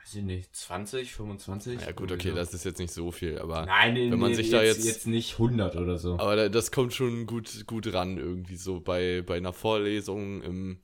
[0.00, 1.80] weiß ich nicht, 20, 25?
[1.80, 4.36] Ja gut, okay, das ist jetzt nicht so viel, aber, Nein, nee, wenn man nee,
[4.36, 6.18] sich jetzt, da jetzt- jetzt nicht 100 oder so.
[6.18, 10.78] aber da- das kommt schon gut, gut ran irgendwie so bei, bei einer Vorlesung im,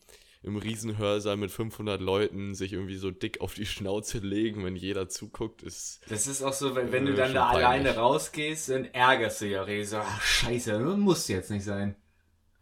[0.45, 5.09] im Riesenhörsaal mit 500 Leuten sich irgendwie so dick auf die Schnauze legen, wenn jeder
[5.09, 7.91] zuguckt, ist Das ist auch so, wenn, wenn du Äh, dann schon da peinlich.
[7.91, 11.97] alleine rausgehst, dann ärgerst du ja so, ach scheiße, muss jetzt nicht sein.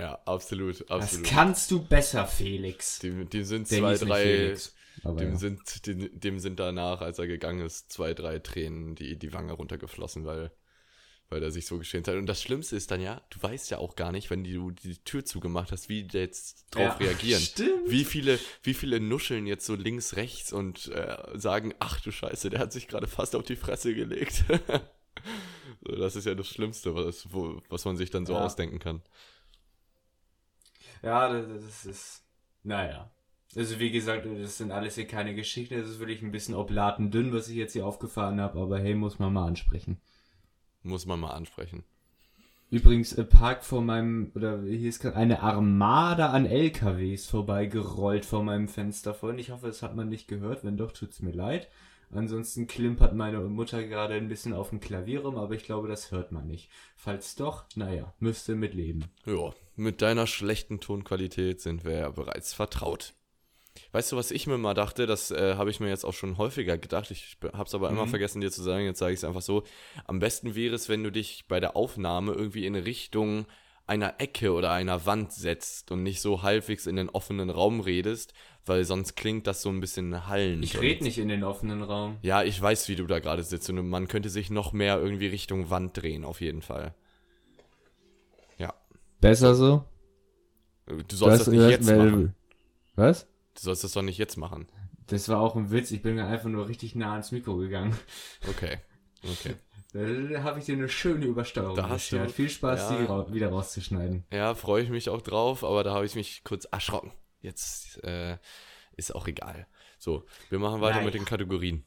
[0.01, 1.27] ja absolut, Das absolut.
[1.27, 2.99] kannst du besser, Felix.
[2.99, 4.75] Dem, dem sind Der zwei, drei, Felix,
[5.19, 5.37] dem ja.
[5.37, 9.53] sind, dem, dem sind danach, als er gegangen ist, zwei, drei Tränen die, die Wange
[9.55, 10.53] runtergeflossen, weil,
[11.33, 12.17] weil er sich so geschämt hat.
[12.17, 14.97] Und das Schlimmste ist dann ja, du weißt ja auch gar nicht, wenn du die
[14.99, 17.43] Tür zugemacht hast, wie die jetzt drauf Ja, reagieren.
[17.43, 17.91] Stimmt.
[17.91, 22.51] Wie viele, wie viele nuscheln jetzt so links, rechts und äh, sagen, ach du Scheiße,
[22.51, 24.45] der hat sich gerade fast auf die Fresse gelegt.
[25.87, 28.39] so, das ist ja das Schlimmste, was, wo, was man sich dann so Ja.
[28.39, 29.03] ausdenken kann.
[31.03, 32.25] Ja, das, das ist,
[32.63, 33.11] naja.
[33.55, 37.33] Also wie gesagt, das sind alles hier keine Geschichten, das ist wirklich ein bisschen oblatendünn,
[37.35, 40.01] was ich jetzt hier aufgefahren habe, aber hey, muss man mal ansprechen.
[40.83, 41.85] Muss man mal ansprechen.
[42.71, 48.43] Übrigens, äh, Park vor meinem, oder hier ist gerade eine Armada an LKWs vorbeigerollt vor
[48.43, 49.39] meinem Fenster vorhin.
[49.39, 50.65] Ich hoffe, das hat man nicht gehört.
[50.65, 51.69] Wenn doch, tut's mir leid.
[52.15, 56.11] Ansonsten klimpert meine Mutter gerade ein bisschen auf dem Klavier rum, aber ich glaube, das
[56.11, 56.71] hört man nicht.
[56.97, 59.05] Falls doch, naja, müsste mitleben.
[59.25, 63.15] Ja, mit deiner schlechten Tonqualität sind wir ja bereits vertraut.
[63.93, 66.37] Weißt du, was ich mir mal dachte, das äh, habe ich mir jetzt auch schon
[66.39, 68.11] häufiger gedacht, ich habe es aber immer Mhm.
[68.11, 69.65] vergessen dir zu sagen, jetzt sage ich es einfach so.
[70.05, 73.47] Am besten wäre es, wenn du dich bei der Aufnahme irgendwie in Richtung
[73.87, 78.33] einer Ecke oder einer Wand setzt und nicht so halbwegs in den offenen Raum redest,
[78.65, 80.65] weil sonst klingt das so ein bisschen hallend.
[80.65, 82.19] Ich rede nicht in den offenen Raum.
[82.23, 85.27] Ja, ich weiß, wie du da gerade sitzt und man könnte sich noch mehr irgendwie
[85.27, 86.95] Richtung Wand drehen, auf jeden Fall.
[88.59, 88.73] Ja.
[89.21, 89.85] Besser so?
[90.87, 92.35] Du sollst das, nicht jetzt machen.
[92.95, 93.27] Was?
[93.55, 94.69] Du sollst das doch nicht jetzt machen.
[95.09, 95.91] Das war auch ein Witz.
[95.91, 97.97] Ich bin einfach nur richtig nah ans Mikro gegangen.
[98.49, 98.79] Okay.
[99.23, 99.55] Okay.
[99.95, 102.31] Da habe ich dir eine schöne Übersteuerung Da hast du- beschert.
[102.35, 102.97] Viel Spaß, ja.
[102.99, 104.25] die ra wieder rauszuschneiden.
[104.33, 107.13] Ja, freue ich mich auch drauf, aber da habe ich mich kurz erschrocken.
[107.43, 108.39] Jetzt äh,
[108.97, 109.67] ist auch egal.
[109.99, 111.05] So, wir machen weiter Naja.
[111.05, 111.85] mit den Kategorien.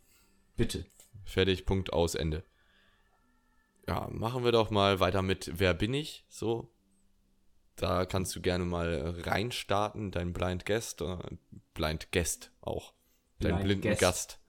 [0.56, 0.86] Bitte.
[1.24, 2.44] Fertig, Punkt, aus, Ende.
[3.88, 6.26] Ja, machen wir doch mal weiter mit Wer bin ich?
[6.30, 6.72] So.
[7.76, 11.18] Da kannst du gerne mal reinstarten, dein Blind Guest, äh,
[11.74, 12.94] Blind Guest auch.
[13.40, 14.02] Dein Blind blinden Guest.
[14.02, 14.40] Gast.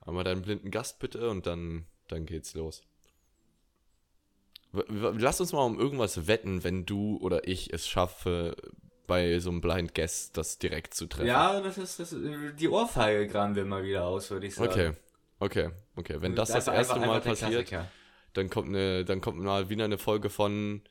[0.00, 2.82] Einmal deinen blinden Gast bitte und dann, dann geht's los.
[4.72, 8.56] Lass uns mal um irgendwas wetten, wenn du oder ich es schaffe,
[9.06, 11.26] bei so einem Blind Guest das direkt zu treffen.
[11.26, 12.14] Ja, das ist das.
[12.56, 14.70] Die Ohrfeige graben wir mal wieder aus, würde ich sagen.
[14.70, 14.92] Okay,
[15.40, 16.16] okay, okay.
[16.20, 17.72] Wenn das das Einfach- erste einfach- Mal einfach passiert,
[18.34, 20.82] dann kommt eine, dann kommt mal wieder eine Folge von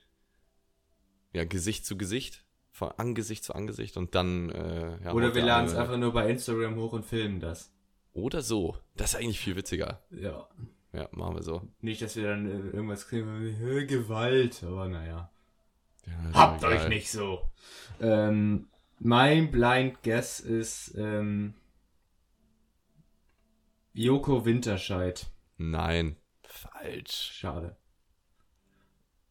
[1.34, 5.68] ja, Gesicht zu Gesicht, von Angesicht zu Angesicht und dann äh, ja, Oder wir laden
[5.68, 7.72] es einfach nur bei Instagram hoch und filmen das.
[8.14, 8.78] Oder so.
[8.96, 10.02] Das ist eigentlich viel witziger.
[10.12, 10.48] Ja.
[10.92, 11.68] Ja, machen wir so.
[11.82, 15.32] Nicht, dass wir dann äh, irgendwas kriegen, äh, Gewalt, aber naja.
[16.08, 17.42] Ja, Habt euch nicht so.
[18.02, 21.54] Ähm, mein Blind Guess ist ähm,
[23.94, 25.28] Joko Winterscheid.
[25.58, 26.16] Nein.
[26.44, 27.32] Falsch.
[27.34, 27.78] Schade.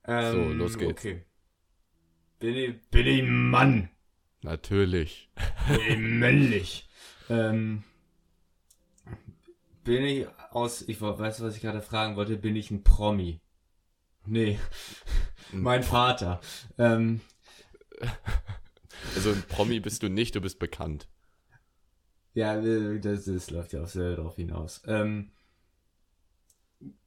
[0.05, 1.01] Ähm, los geht's.
[1.01, 1.25] Okay.
[2.41, 3.91] Bin ich, bin ich ein Mann.
[4.43, 5.31] Natürlich.
[5.69, 6.89] Bin ich männlich.
[7.29, 7.83] ähm,
[9.85, 13.41] bin ich aus, ich weiß, was ich gerade fragen wollte, bin ich ein Promi?
[14.27, 14.59] Nee.
[15.53, 16.41] Ein mein Vater.
[16.77, 17.21] Ähm,
[19.15, 21.09] Also ein Promi bist du nicht, du bist bekannt.
[22.35, 24.83] Ja, äh, das, das läuft ja auch sehr darauf hinaus.
[24.87, 25.33] Ähm,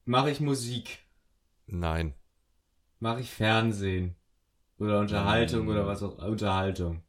[0.05, 0.99] Mache ich Musik?
[1.67, 2.13] Nein.
[2.99, 4.15] Mache ich Fernsehen?
[4.81, 5.69] Oder Unterhaltung Mm.
[5.69, 7.03] oder was auch Unterhaltung.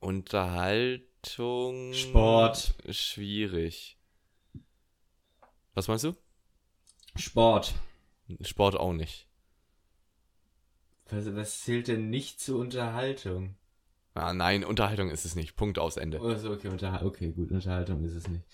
[0.00, 1.92] Unterhaltung.
[1.94, 2.74] Sport.
[2.90, 3.96] Schwierig.
[5.74, 6.16] Was meinst du?
[7.14, 7.74] Sport.
[8.40, 9.28] Sport auch nicht.
[11.08, 13.54] Was, was zählt denn nicht zur Unterhaltung?
[14.14, 15.54] Ah, nein, Unterhaltung ist es nicht.
[15.54, 16.18] Punkt aus Ende.
[16.20, 18.44] Oh, so, okay, Unterhal okay, gut, Unterhaltung ist es nicht.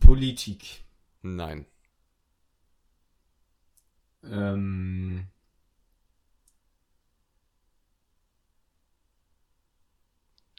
[0.00, 0.84] Politik.
[1.22, 1.64] Nein.
[4.22, 5.28] Ähm,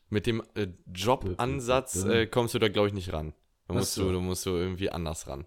[0.09, 3.33] Mit dem äh, Jobansatz äh, kommst du da, glaube ich, nicht ran.
[3.67, 4.05] Da musst, so.
[4.05, 5.45] du, da musst du irgendwie anders ran.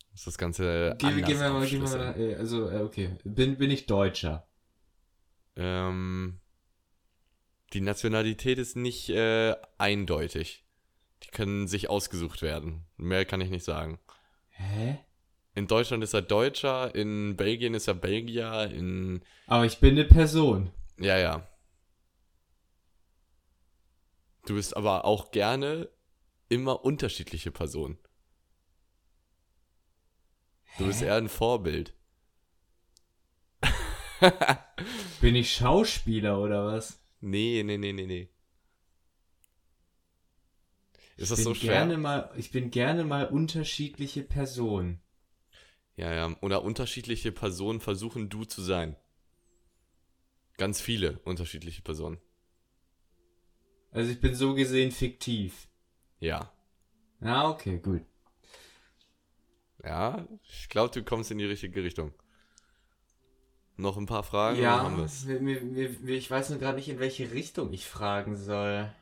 [0.00, 2.68] Du musst das Ganze gehen, wir- anders gehen wir mal, gehen wir mal, äh, also,
[2.70, 3.16] äh, okay.
[3.24, 4.46] Bin, bin ich Deutscher?
[5.56, 6.40] Ähm,
[7.72, 10.64] die Nationalität ist nicht äh, eindeutig.
[11.24, 12.84] Die können sich ausgesucht werden.
[12.96, 13.98] Mehr kann ich nicht sagen.
[14.50, 14.98] Hä?
[15.54, 19.22] In Deutschland ist er Deutscher, in Belgien ist er Belgier, in.
[19.48, 20.70] Aber ich bin eine Person.
[20.98, 21.48] Ja, ja.
[24.46, 25.88] Du bist aber auch gerne
[26.48, 27.98] immer unterschiedliche Personen.
[30.78, 31.94] Du bist eher ein Vorbild.
[35.20, 37.00] Bin ich Schauspieler oder was?
[37.20, 38.28] Nee, nee, nee, nee, nee.
[41.16, 41.72] Ist das so schwer?
[41.72, 45.02] Gerne mal, ich bin gerne mal unterschiedliche Personen.
[45.96, 46.36] Ja, ja.
[46.42, 48.96] Oder unterschiedliche Personen versuchen du zu sein.
[50.58, 52.18] Ganz viele unterschiedliche Personen.
[53.92, 55.68] Also ich bin so gesehen fiktiv.
[56.18, 56.52] Ja.
[57.20, 58.02] Ja, okay, gut.
[59.84, 62.12] Ja, ich glaube, du kommst in die richtige Richtung.
[63.76, 64.60] Noch ein paar Fragen?
[64.60, 65.24] ja, haben wir's?
[65.24, 68.92] ich weiß nur gerade nicht, in welche Richtung ich fragen soll.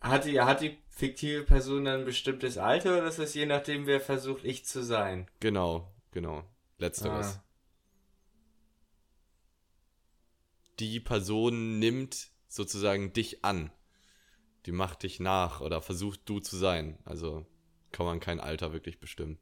[0.00, 3.86] Hat die, hat die fiktive Person dann ein bestimmtes Alter oder ist es je nachdem,
[3.86, 5.28] wer versucht, ich zu sein?
[5.40, 6.44] Genau, genau.
[6.78, 7.36] Letzteres.
[7.36, 7.44] Ah.
[10.78, 13.70] Die Person nimmt sozusagen dich an.
[14.66, 16.98] Die macht dich nach oder versucht du zu sein.
[17.04, 17.46] Also
[17.90, 19.38] kann man kein Alter wirklich bestimmen.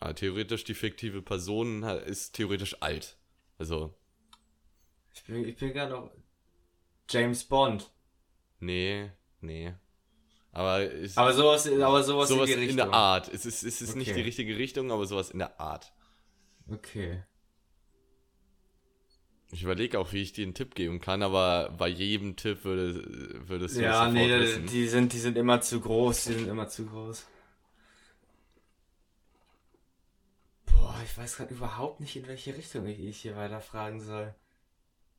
[0.00, 3.18] Aber theoretisch die fiktive Person ist theoretisch alt.
[3.58, 3.94] Also,
[5.14, 6.10] Ich bin, ich bin gerade noch
[7.08, 7.90] James Bond.
[8.60, 9.74] nee, nee.
[10.52, 13.28] Aber, ist, Aber sowas, aber sowas, sowas in in, der Art.
[13.32, 14.18] Es ist, es ist nicht Okay.
[14.18, 15.92] die richtige Richtung, aber sowas in der Art.
[16.72, 17.22] Okay.
[19.52, 23.02] Ich überlege auch, wie ich dir einen Tipp geben kann, aber bei jedem Tipp würde,
[23.48, 24.66] würdest du Ja, es nee, wissen.
[24.66, 26.24] die sind, die sind immer zu groß.
[26.24, 27.26] Die sind immer zu groß.
[30.66, 34.34] Boah, ich weiß gerade überhaupt nicht, in welche Richtung ich, ich hier weiter fragen soll.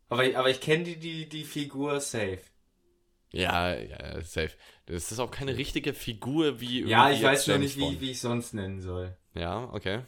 [0.10, 2.40] Aber, ich- aber ich kenne die, die, die Figur safe.
[3.32, 4.52] Ja, ja, safe.
[4.86, 8.20] Das ist auch keine richtige Figur wie Ja, ich weiß nur nicht, wie, wie ich
[8.20, 9.18] sonst nennen soll.
[9.34, 10.04] Ja, okay.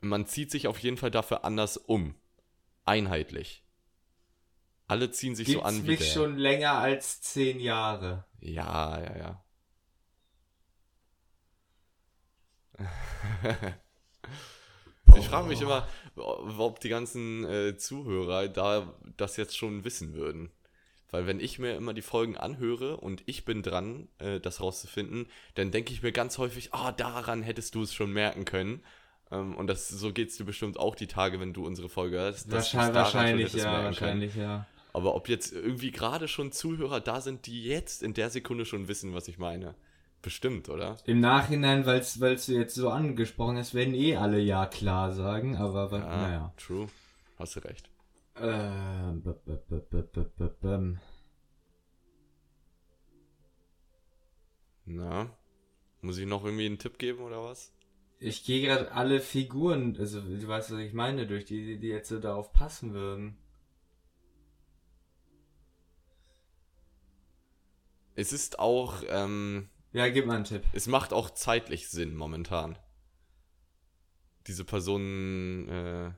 [0.00, 2.14] Man zieht sich auf jeden Fall dafür anders um.
[2.86, 3.62] Einheitlich.
[4.86, 6.06] Alle ziehen sich so Gibt's an wie mich der.
[6.06, 8.24] schon länger als zehn Jahre?
[8.40, 9.44] Ja, ja, ja.
[15.16, 20.52] Ich frage mich immer, ob die ganzen äh, Zuhörer da das jetzt schon wissen würden.
[21.10, 25.26] Weil wenn ich mir immer die Folgen anhöre und ich bin dran, äh, das rauszufinden,
[25.54, 28.82] dann denke ich mir ganz häufig, ah, daran hättest du es schon merken können.
[29.30, 32.18] Ähm, und das, so geht es dir bestimmt auch die Tage, wenn du unsere Folge
[32.30, 33.84] du's Wahrscheinlich, wahrscheinlich ja, merken können.
[33.84, 34.66] wahrscheinlich ja.
[34.92, 38.88] Aber ob jetzt irgendwie gerade schon Zuhörer da sind, die jetzt in der Sekunde schon
[38.88, 39.74] wissen, was ich meine.
[40.22, 40.96] Bestimmt, oder?
[41.06, 45.90] Im Nachhinein, weil du jetzt so angesprochen hast, werden eh alle ja klar sagen, aber
[45.92, 46.52] Ja, naja.
[46.58, 46.88] true.
[47.38, 47.88] Hast du recht.
[48.40, 50.98] Äh, b- b- b- b- b- b- bim.
[54.84, 55.36] Na,
[56.02, 57.72] muss ich noch irgendwie einen Tipp geben oder was?
[58.20, 62.08] Ich gehe gerade alle Figuren, also du weißt, was ich meine, durch die, die jetzt
[62.08, 63.36] so darauf passen würden.
[68.14, 70.64] Es ist auch, ähm, Ja, gib mal einen Tipp.
[70.72, 72.78] es macht auch zeitlich Sinn momentan.
[74.46, 76.12] Diese Person äh,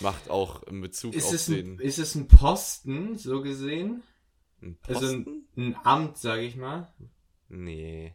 [0.00, 4.02] macht auch in Bezug Ist auf es, den ein, ist es ein Posten, so gesehen?
[4.86, 5.46] Also Posten?
[5.56, 6.92] ein, ein Amt, sag ich mal.
[7.48, 8.14] nee.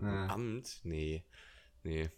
[0.00, 0.26] Ja.
[0.28, 0.80] Amt?
[0.84, 1.24] Nee.
[1.82, 2.08] Nee.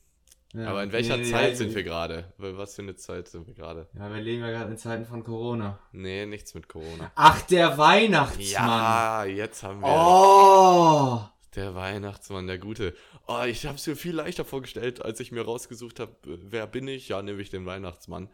[0.52, 0.66] Ja.
[0.68, 2.32] Aber in welcher Nee, Zeit ja, sind wir gerade?
[2.36, 3.88] Was für eine Zeit sind wir gerade?
[3.94, 5.78] Ja, wir leben ja gerade in Zeiten von Corona.
[5.92, 7.12] Nee, nichts mit Corona.
[7.14, 8.42] Ach, der Weihnachtsmann.
[8.50, 9.86] Ja, jetzt haben wir.
[9.88, 11.20] Oh!
[11.54, 12.94] Der Weihnachtsmann, der Gute.
[13.28, 16.86] Oh, ich habe es mir viel leichter vorgestellt, als ich mir rausgesucht habe, wer bin
[16.88, 17.08] ich?
[17.08, 18.28] Ja, nehme ich den Weihnachtsmann.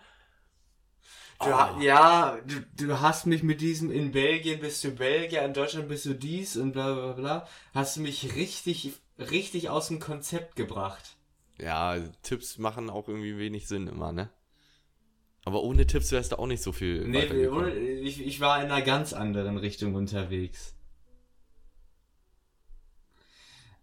[1.41, 1.80] Du, oh.
[1.80, 6.07] Ja, du, du hast mich mit diesem in Belgien bist du Belgier, in Deutschland bist
[6.07, 7.49] du dies und bla bla bla.
[7.74, 11.16] Hast du mich richtig, richtig aus dem Konzept gebracht.
[11.61, 14.30] Ja, Tipps machen auch irgendwie wenig Sinn immer, ne?
[15.45, 17.07] Aber ohne Tipps wärst du auch nicht so viel.
[17.07, 17.24] Nee,
[18.03, 20.74] ich, ich war in einer ganz anderen Richtung unterwegs.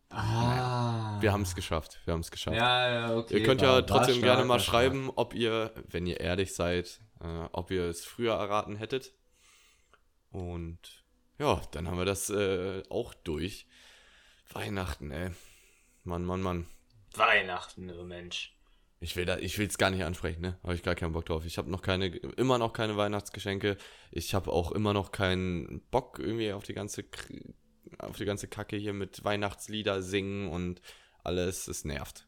[0.10, 1.18] Ah.
[1.22, 2.00] Wir haben es geschafft.
[2.06, 2.58] Wir haben es geschafft.
[2.58, 3.40] Ja, ja, okay.
[3.40, 7.00] Ihr könnt ja war, trotzdem war gerne mal schreiben, ob ihr, wenn ihr ehrlich seid,
[7.24, 9.14] äh, ob ihr es früher erraten hättet.
[10.32, 11.04] Und
[11.40, 13.68] ja, dann haben wir das äh, auch durch.
[14.52, 15.32] Weihnachten, ey.
[16.04, 16.68] Mann, Mann, Mann.
[17.16, 18.56] Weihnachten, oh Mensch.
[19.00, 20.58] Ich will da, ich will es gar nicht ansprechen, ne?
[20.64, 21.46] Habe ich gar keinen Bock drauf.
[21.46, 23.78] Ich habe noch keine, immer noch keine Weihnachtsgeschenke.
[24.12, 27.04] Ich habe auch immer noch keinen Bock irgendwie auf die ganze,
[27.98, 30.82] auf die ganze Kacke hier mit Weihnachtslieder singen und
[31.24, 31.68] alles.
[31.68, 32.28] Es nervt.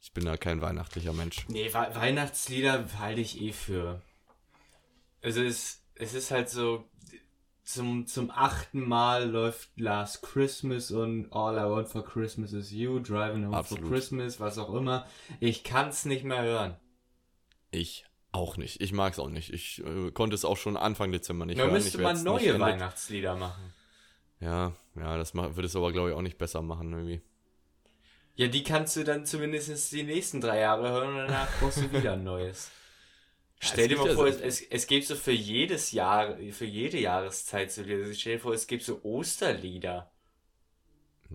[0.00, 1.46] Ich bin da kein weihnachtlicher Mensch.
[1.48, 4.00] Nee, We Weihnachtslieder halte ich eh für.
[5.22, 6.88] Also es, es ist halt so,
[7.62, 12.98] zum, zum achten Mal läuft Last Christmas und All I Want for Christmas is You,
[12.98, 13.84] Driving Home Absolut.
[13.84, 15.06] for Christmas, was auch immer.
[15.38, 16.76] Ich kann's nicht mehr hören.
[17.70, 18.80] Ich auch nicht.
[18.80, 19.52] Ich mag's auch nicht.
[19.52, 21.74] Ich äh, konnte es auch schon Anfang Dezember nicht da hören.
[21.74, 23.72] Da müsste man neue Weihnachtslieder machen.
[24.40, 27.20] Ja, ja, das würde es aber, glaube ich, auch nicht besser machen irgendwie.
[28.36, 31.92] Ja, die kannst du dann zumindest die nächsten drei Jahre hören und danach brauchst du
[31.92, 32.70] wieder ein neues.
[33.62, 37.70] Stell dir mal vor, es, es, es gibt so für jedes Jahr, für jede Jahreszeit
[37.70, 38.14] so Lieder.
[38.14, 40.10] Stell dir vor, es gibt so Osterlieder.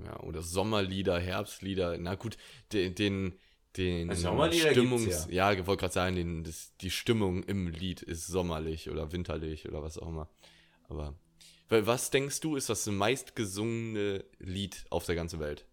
[0.03, 1.97] Ja, oder Sommerlieder, Herbstlieder.
[1.99, 2.37] Na gut,
[2.73, 3.39] den, den,
[3.77, 5.51] den also Sommerlieder Stimmungs, ja.
[5.51, 9.67] ja, ich wollte gerade sagen, den, das, die Stimmung im Lied ist sommerlich oder winterlich
[9.69, 10.27] oder was auch immer.
[10.89, 11.13] Aber
[11.69, 15.67] was denkst du, ist das meistgesungene Lied auf der ganzen Welt?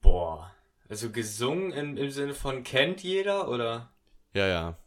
[0.00, 0.54] Boah.
[0.88, 3.92] Also gesungen im, im Sinne von kennt jeder oder?
[4.32, 4.78] Ja, ja.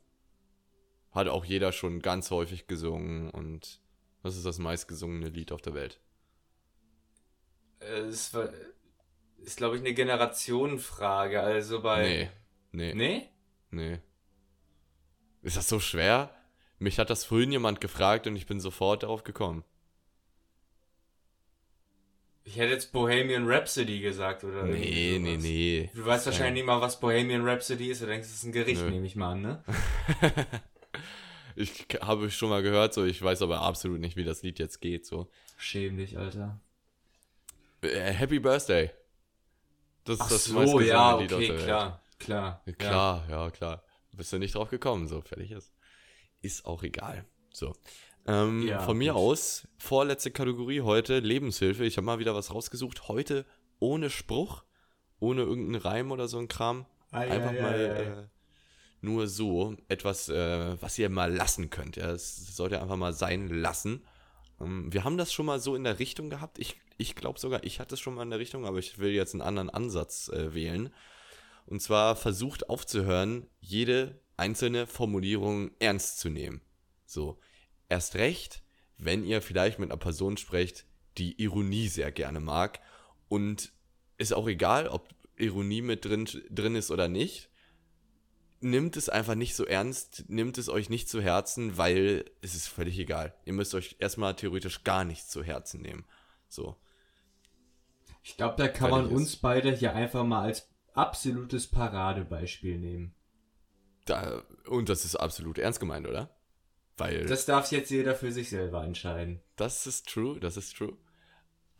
[1.12, 3.82] Hat auch jeder schon ganz häufig gesungen und
[4.24, 6.00] das ist das meistgesungene Lied auf der Welt.
[7.80, 8.34] Es
[9.44, 11.42] ist, glaube ich, eine Generationenfrage.
[11.42, 12.30] Also bei.
[12.72, 12.94] Nee.
[12.94, 12.94] Nee?
[12.94, 13.30] Nee?
[13.72, 14.00] Nee.
[15.42, 16.36] Ist das so schwer?
[16.78, 19.64] Mich hat das vorhin jemand gefragt und ich bin sofort darauf gekommen.
[22.44, 24.64] Ich hätte jetzt Bohemian Rhapsody gesagt, oder?
[24.64, 25.90] Nee, nee, nee.
[25.94, 28.02] Du weißt wahrscheinlich nicht mal, was Bohemian Rhapsody ist.
[28.02, 29.64] Du denkst, es ist ein Gericht, nehme ich mal an, ne?
[31.56, 33.06] ich habe schon mal gehört, so.
[33.06, 35.30] Ich weiß aber absolut nicht, wie das Lied jetzt geht, so.
[35.58, 36.60] Schäm dich, Alter.
[37.82, 38.90] Äh, Happy Birthday.
[40.04, 42.64] Das ist Ach das so, ja, Lied okay, klar, klar.
[42.78, 43.44] Klar, ja.
[43.44, 43.84] ja, klar.
[44.14, 45.72] Bist du nicht drauf gekommen, so, fertig ist.
[46.42, 47.26] Ist auch egal.
[47.54, 47.76] So.
[48.28, 49.22] Ähm, ja, von mir gut.
[49.22, 51.86] aus, vorletzte Kategorie heute, Lebenshilfe.
[51.86, 53.08] Ich habe mal wieder was rausgesucht.
[53.08, 53.46] Heute
[53.80, 54.64] ohne Spruch,
[55.20, 56.86] ohne irgendeinen Reim oder so ein Kram.
[57.12, 58.28] Ah, Einfach ja, mal ja, äh,
[59.02, 61.96] nur so etwas, äh, was ihr mal lassen könnt.
[61.96, 64.06] Ja, das sollt ihr einfach mal sein lassen.
[64.60, 66.60] Ähm, wir haben das schon mal so in der Richtung gehabt.
[66.60, 69.12] Ich, ich glaube sogar, ich hatte es schon mal in der Richtung, aber ich will
[69.12, 70.94] jetzt einen anderen Ansatz äh, wählen.
[71.66, 76.62] Und zwar versucht aufzuhören, jede einzelne Formulierung ernst zu nehmen.
[77.06, 77.40] So.
[77.92, 78.64] Erst recht,
[78.98, 80.86] wenn ihr vielleicht mit einer Person sprecht,
[81.18, 82.80] die Ironie sehr gerne mag.
[83.28, 83.74] Und
[84.18, 87.50] ist auch egal, ob Ironie mit drin, drin ist oder nicht.
[88.62, 92.70] Nimmt es einfach nicht so ernst, nimmt es euch nicht zu Herzen, weil es ist
[92.70, 93.36] völlig egal.
[93.44, 96.06] Ihr müsst euch erstmal theoretisch gar nichts zu Herzen nehmen.
[96.48, 96.78] So.
[98.24, 103.14] Ich glaube, da kann man uns beide hier einfach mal als absolutes Paradebeispiel nehmen.
[104.06, 106.34] Da, und das ist absolut ernst gemeint, oder?
[107.02, 109.42] Weil das darf jetzt jeder für sich selber entscheiden.
[109.56, 110.98] Das ist true, das ist true.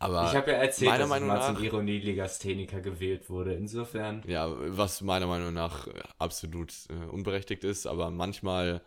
[0.02, 3.54] Aber ich habe ja erzählt, meiner dass Meinung ich mal nach, zum Ironie-Legastheniker gewählt wurde.
[3.54, 4.22] Insofern.
[4.26, 5.86] Ja, was meiner Meinung nach
[6.18, 8.82] absolut äh, unberechtigt ist, aber manchmal,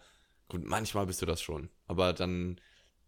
[0.49, 1.69] gut, manchmal bist du das schon.
[1.87, 2.59] Aber dann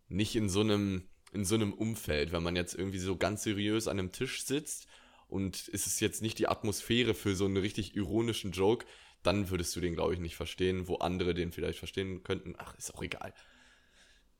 [0.08, 3.90] nicht in so einem, in so einem Umfeld, wenn man jetzt irgendwie so ganz seriös
[3.90, 4.88] an einem Tisch sitzt
[5.28, 8.86] und ist es jetzt nicht die Atmosphäre für so einen richtig ironischen Joke,
[9.24, 12.56] dann würdest du den, glaube ich, nicht verstehen, wo andere den vielleicht verstehen könnten.
[12.58, 13.34] Ach, ist auch egal.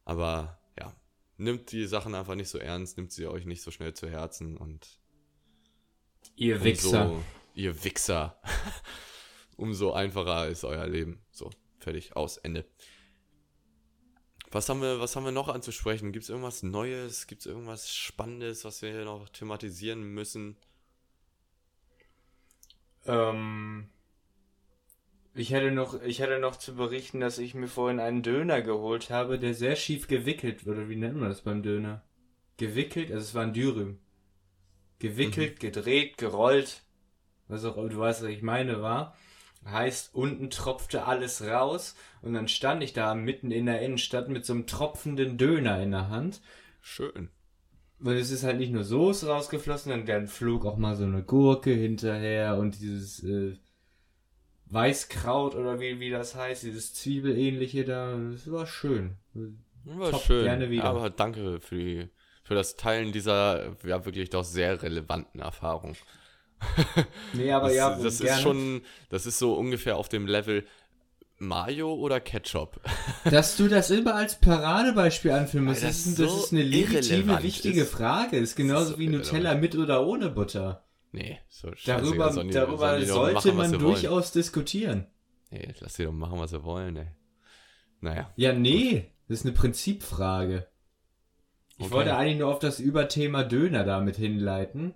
[0.06, 0.96] Aber ja,
[1.38, 4.58] nimmt die Sachen einfach nicht so ernst, nimmt sie euch nicht so schnell zu Herzen
[4.58, 5.00] und.
[6.36, 7.10] Ihr Wichser.
[7.10, 7.24] Umso,
[7.56, 8.40] ihr Wichser.
[9.58, 11.26] umso einfacher ist euer Leben.
[11.32, 11.50] So,
[11.80, 12.66] fertig, aus, Ende.
[14.52, 16.14] Was haben wir, was haben wir noch anzusprechen?
[16.14, 17.28] Gibt es irgendwas Neues?
[17.28, 20.56] Gibt es irgendwas Spannendes, was wir hier noch thematisieren müssen?
[23.06, 23.90] Ähm,
[25.38, 29.10] ich hätte noch, ich hätte noch zu berichten, dass ich mir vorhin einen Döner geholt
[29.10, 30.90] habe, der sehr schief gewickelt wurde.
[30.90, 32.04] Wie nennt man das beim Döner?
[32.58, 34.00] gewickelt, also es war ein Dürüm.
[35.00, 36.82] Gewickelt, gedreht, gerollt,
[37.48, 39.16] was auch du weißt, was ich meine, war.
[39.66, 44.46] Heißt, unten tropfte alles raus und dann stand ich da mitten in der Innenstadt mit
[44.46, 46.42] so einem tropfenden Döner in der Hand.
[46.82, 47.30] Schön.
[48.00, 51.24] Weil es ist halt nicht nur Soße rausgeflossen, dann, dann flog auch mal so eine
[51.24, 53.56] Gurke hinterher und dieses äh,
[54.70, 58.18] Weißkraut oder wie, wie das heißt, dieses Zwiebelähnliche da.
[58.32, 59.16] Das war schön.
[59.86, 60.44] War Top, schön.
[60.44, 60.84] gerne wieder.
[60.84, 62.10] Aber danke für, die,
[62.44, 65.96] für das Teilen dieser ja wirklich doch sehr relevanten Erfahrung.
[67.34, 68.36] Nee, aber das, ja, das gerne.
[68.36, 70.66] ist schon, das ist so ungefähr auf dem Level
[71.40, 72.82] Mayo oder Ketchup.
[73.26, 76.64] Dass du das immer als Paradebeispiel anführen musst, das, das ist, das so ist eine
[76.64, 77.92] legitime, irrelevant wichtige ist.
[77.92, 78.38] Frage.
[78.38, 80.87] Ist genauso so wie Nutella mit oder ohne Butter.
[81.12, 83.94] Nee, so Darüber, die- darüber sollte machen, man sie wollen.
[83.94, 85.08] durchaus diskutieren.
[85.52, 87.08] Nee, lass sie doch machen, was sie wollen, ey.
[88.02, 88.32] Naja.
[88.36, 90.68] Ja, nee, das ist eine Prinzipfrage.
[91.78, 91.94] Ich Okay.
[91.94, 94.94] wollte eigentlich nur auf das Überthema Döner damit hinleiten.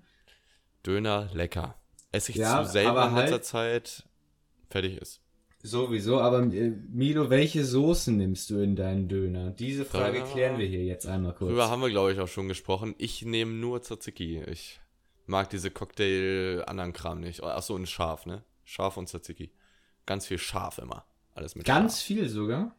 [0.86, 1.76] Döner, lecker.
[2.12, 4.10] Esse ich Ja, zu selten aber in letzter halt- Zeit.
[4.70, 5.22] Fertig ist.
[5.64, 9.52] Sowieso, aber äh, Milo, welche Soßen nimmst du in deinen Döner?
[9.52, 11.50] Diese Frage Da- klären wir hier jetzt einmal kurz.
[11.50, 12.96] Darüber haben wir, glaube ich, auch schon gesprochen.
[12.98, 14.42] Ich nehme nur Tzatziki.
[14.50, 14.81] Ich
[15.32, 17.42] mag diese Cocktail-anderen Kram nicht.
[17.44, 18.44] Achso, und scharf, ne?
[18.64, 19.52] Scharf und Tzatziki.
[20.06, 21.06] Ganz viel scharf immer.
[21.34, 22.06] Alles mit Ganz scharf.
[22.06, 22.76] viel sogar?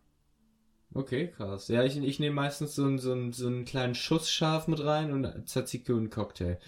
[0.95, 1.69] Okay, krass.
[1.69, 4.85] Ja, ich, ich nehme meistens so, einen- so, einen- so einen kleinen Schuss scharf mit
[4.85, 6.59] rein und Tzatziki und Cocktail.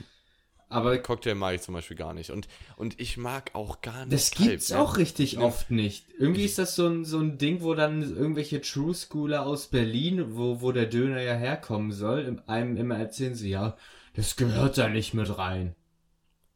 [0.71, 2.31] Aber Cocktail mag ich zum Beispiel gar nicht.
[2.31, 4.81] Und, und ich mag auch gar nicht das Kalb, gibt's ne?
[4.81, 6.07] auch richtig Ich nehm- oft nicht.
[6.19, 10.35] Irgendwie ist das so ein, so ein Ding, wo dann irgendwelche True Schooler aus Berlin,
[10.37, 13.77] wo, wo der Döner ja herkommen soll, einem immer erzählen sie, ja,
[14.15, 15.75] das gehört da nicht mit rein.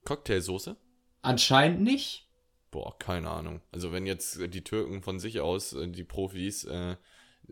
[0.05, 0.77] Cocktailsoße?
[1.23, 2.29] Anscheinend nicht.
[2.71, 3.61] Boah, keine Ahnung.
[3.73, 6.97] Also wenn jetzt die Türken von sich aus, äh, die Profis, äh,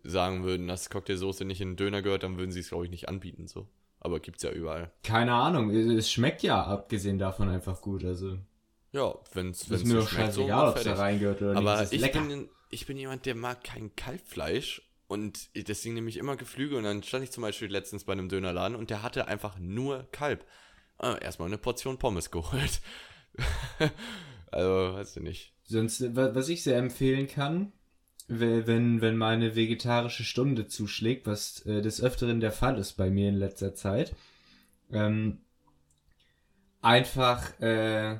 [0.05, 2.91] sagen würden, dass Cocktailsoße nicht in den Döner gehört, dann würden sie es, glaube ich,
[2.91, 3.67] nicht anbieten, so.
[3.99, 4.93] Aber gibt's ja überall.
[5.03, 5.71] Keine Ahnung.
[5.71, 8.05] Es schmeckt ja abgesehen davon einfach gut.
[8.05, 8.39] Also,
[8.93, 11.81] Ja, wenn's, ist mir doch schmeckt, so scheißegal, ob es da reingehört oder Aber nicht.
[11.81, 12.21] Es ist ich lecker.
[12.21, 16.85] bin, ich bin jemand, der mag kein Kalbfleisch und deswegen nehme ich immer Geflügel und
[16.85, 20.45] dann stand ich zum Beispiel letztens bei einem Dönerladen und der hatte einfach nur Kalb.
[20.99, 22.81] Ah, erstmal eine Portion Pommes geholt.
[24.51, 25.53] also, weiß ich nicht.
[25.65, 27.73] Sonst, wa- was ich sehr empfehlen kann,
[28.29, 33.11] we- wenn, wenn meine vegetarische Stunde zuschlägt, was äh, des Öfteren der Fall ist bei
[33.11, 34.15] mir in letzter Zeit,
[34.91, 35.39] ähm,
[36.83, 38.19] einfach, äh,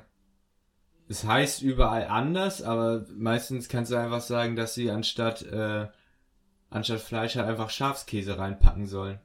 [1.09, 5.87] es heißt überall anders, aber meistens kannst du einfach sagen, dass sie anstatt, äh,
[6.69, 9.19] anstatt Fleisch halt einfach Schafskäse reinpacken sollen.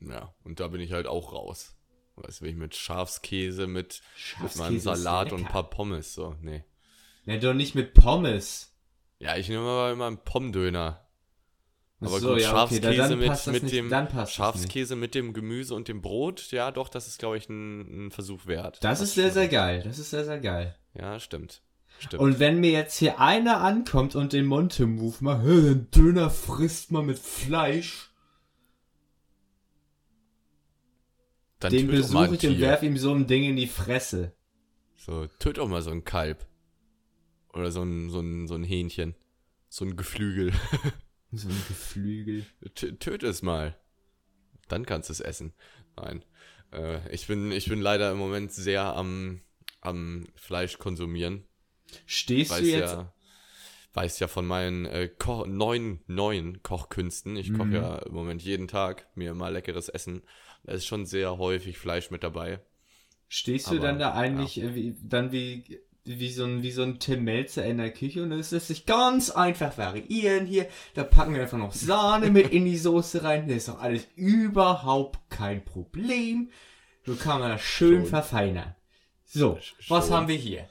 [0.00, 1.74] Ja, und da bin ich halt auch raus.
[2.16, 4.02] Weißt du, wenn ich mit Schafskäse, mit,
[4.40, 6.64] mit meinem Schafskäse Salat und ein paar Pommes, so, nee.
[7.24, 8.72] Ne, doch nicht mit Pommes.
[9.18, 11.04] Ja, ich nehme aber immer einen Pommdöner.
[12.00, 14.32] Aber so, gut, ja, Schafskäse mit, passt das mit nicht- dem das.
[14.32, 18.10] Schafskäse mit dem Gemüse und dem Brot, ja doch, das ist, glaube ich, ein, ein
[18.12, 18.82] Versuch wert.
[18.84, 19.82] Das ist sehr, sehr geil.
[19.84, 20.76] Das ist sehr, sehr geil.
[20.94, 21.60] Ja, stimmt.
[21.98, 22.22] Stimmt.
[22.22, 26.92] Und wenn mir jetzt hier einer ankommt und den Monte-Move macht, "Hä, den Döner frisst
[26.92, 28.10] man mit Fleisch,
[31.58, 32.60] dann den töt besuche ich und Tier.
[32.60, 34.32] werf ihm so ein Ding in die Fresse.
[34.96, 36.46] So, töt doch mal so ein Kalb.
[37.52, 39.14] Oder so ein, so ein, so ein Hähnchen.
[39.68, 40.52] So ein Geflügel.
[41.30, 42.46] So ein Geflügel.
[42.74, 43.78] T töte es mal.
[44.68, 45.52] Dann kannst du es essen.
[45.94, 46.24] Nein.
[46.72, 49.42] Äh, ich, bin, ich bin leider im Moment sehr am,
[49.82, 51.44] am Fleisch konsumieren.
[52.06, 52.92] Stehst Weiß du jetzt...
[52.92, 53.12] ja,
[53.94, 57.36] weiß ja von meinen äh, Ko neuen, neuen Kochkünsten.
[57.36, 57.74] Ich koche Mhm.
[57.74, 60.22] ja im Moment jeden Tag mir mal leckeres Essen.
[60.64, 62.60] Da ist schon sehr häufig Fleisch mit dabei.
[63.28, 66.82] Stehst du Aber, dann da eigentlich äh, wie, dann wie, wie, so ein, wie so
[66.82, 70.66] ein Tim Melzer in der Küche und es lässt sich ganz einfach variieren hier.
[70.94, 73.48] Da packen wir einfach noch Sahne mit in die Soße rein.
[73.48, 76.50] Das ist doch alles überhaupt kein Problem.
[77.04, 78.06] So kann man das schön Schon.
[78.06, 78.74] verfeinern.
[79.24, 79.58] So,
[79.88, 80.16] was Schon.
[80.16, 80.68] haben wir hier?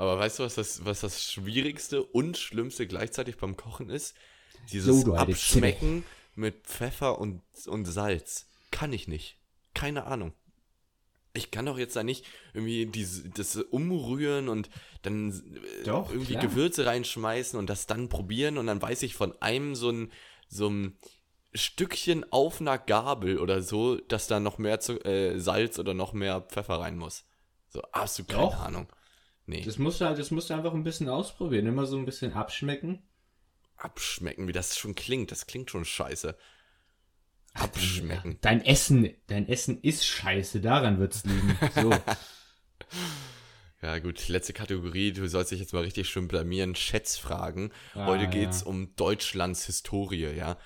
[0.00, 4.14] Aber weißt du, was das, was das Schwierigste und Schlimmste gleichzeitig beim Kochen ist?
[4.54, 8.48] So, Dieses alte Abschmecken mit Pfeffer und, und Salz.
[8.70, 9.36] Kann ich nicht.
[9.74, 10.32] Keine Ahnung.
[11.34, 12.24] Ich kann doch jetzt da nicht
[12.54, 14.70] irgendwie diese, das umrühren und
[15.02, 16.46] dann äh, Doch, irgendwie klar.
[16.46, 20.10] Gewürze reinschmeißen und das dann probieren und dann weiß ich von einem so ein,
[20.48, 20.96] so ein
[21.52, 26.14] Stückchen auf einer Gabel oder so, dass da noch mehr zu, äh, Salz oder noch
[26.14, 27.26] mehr Pfeffer rein muss.
[27.68, 28.56] So, hast du keine.
[28.56, 28.88] Ahnung.
[29.46, 29.62] Nee.
[29.62, 31.66] Das musst du halt, das musst du einfach ein bisschen ausprobieren.
[31.66, 33.02] Immer so ein bisschen abschmecken.
[33.76, 35.30] abschmecken, wie das schon klingt.
[35.32, 36.36] Das klingt schon scheiße.
[37.54, 38.38] Abschmecken.
[38.42, 41.58] Dein Essen, dein Essen ist scheiße, daran wird's liegen.
[41.74, 41.92] So.
[43.82, 45.12] Ja, gut, letzte Kategorie.
[45.12, 46.74] Du sollst dich jetzt mal richtig schön blamieren.
[46.74, 47.72] Schätzfragen.
[47.94, 48.30] Ah, Heute ja.
[48.30, 50.58] geht's um Deutschlands Historie, ja.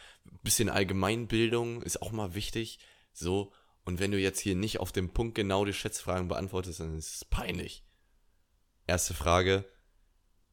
[0.42, 2.80] Bisschen Allgemeinbildung ist auch mal wichtig.
[3.12, 3.52] So,
[3.84, 7.14] und wenn du jetzt hier nicht auf den Punkt genau die Schätzfragen beantwortest, dann ist
[7.14, 7.84] es peinlich.
[8.86, 9.64] Erste Frage.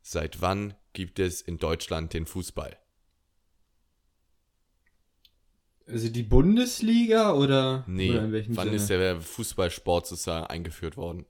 [0.01, 2.77] Seit wann gibt es in Deutschland den Fußball?
[5.87, 8.75] Also die Bundesliga oder, Nee, oder wann Sinne?
[8.75, 11.25] ist der Fußballsport sozusagen eingeführt worden?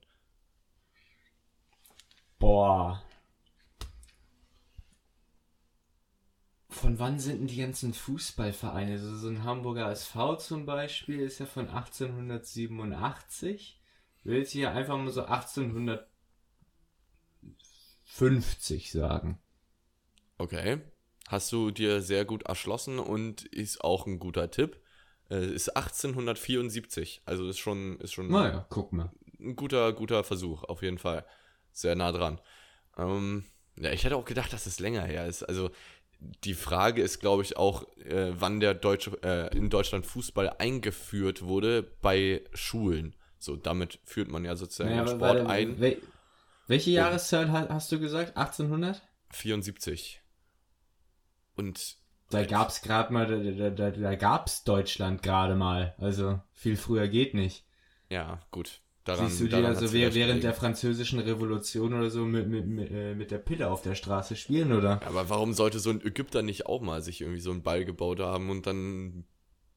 [2.38, 3.02] Boah.
[6.68, 8.92] Von wann sind denn die ganzen Fußballvereine?
[8.92, 13.80] Also so ein Hamburger SV zum Beispiel ist ja von 1887.
[14.18, 15.24] Ich will jetzt hier einfach mal so
[18.12, 19.38] 1850 sagen.
[20.38, 20.80] Okay.
[21.28, 24.80] Hast du dir sehr gut erschlossen und ist auch ein guter Tipp.
[25.30, 27.22] Äh, ist 1874.
[27.24, 29.10] Also ist schon, ist schon Naja, guck mal.
[29.40, 31.24] ein guter, guter Versuch, auf jeden Fall.
[31.72, 32.38] Sehr nah dran.
[32.98, 33.44] Ähm,
[33.78, 35.42] ja, ich hätte auch gedacht, dass es länger her ist.
[35.42, 35.70] Also
[36.44, 41.42] die Frage ist, glaube ich, auch, äh, wann der deutsche, äh, in Deutschland Fußball eingeführt
[41.42, 43.16] wurde bei Schulen.
[43.38, 45.80] So, damit führt man ja sozusagen Naja, den Sport warte, ein.
[45.80, 45.96] wel-
[46.66, 47.04] welche Ja.
[47.06, 48.36] Jahreszahl ha- hast du gesagt?
[48.36, 49.02] 1800?
[49.30, 50.20] 74.
[51.56, 51.96] Und
[52.30, 55.94] Da gab's gerade mal, da, da, da, da gab's Deutschland gerade mal.
[55.98, 57.64] Also viel früher geht nicht.
[58.08, 58.80] ja, gut.
[59.04, 60.52] Daran, Siehst du die also während der gelegen.
[60.54, 64.72] französischen Revolution oder so mit, mit, mit, äh, mit der Pille auf der Straße spielen,
[64.72, 65.02] oder?
[65.04, 68.20] Aber warum sollte so ein Ägypter nicht auch mal sich irgendwie so einen Ball gebaut
[68.20, 69.26] haben und dann ein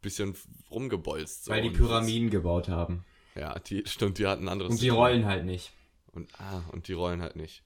[0.01, 0.36] bisschen
[0.69, 1.45] rumgebolzt?
[1.45, 3.03] So Weil die Pyramiden gebaut haben.
[3.33, 5.73] Ja, die, stimmt, die hatten ein anderes Und die rollen halt nicht.
[6.16, 7.63] Und, ah, und die rollen halt nicht.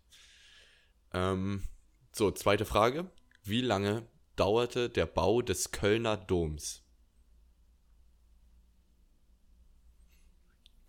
[1.14, 1.64] Ähm,
[2.12, 3.10] so, zweite Frage.
[3.44, 6.84] Wie lange dauerte der Bau des Kölner Doms?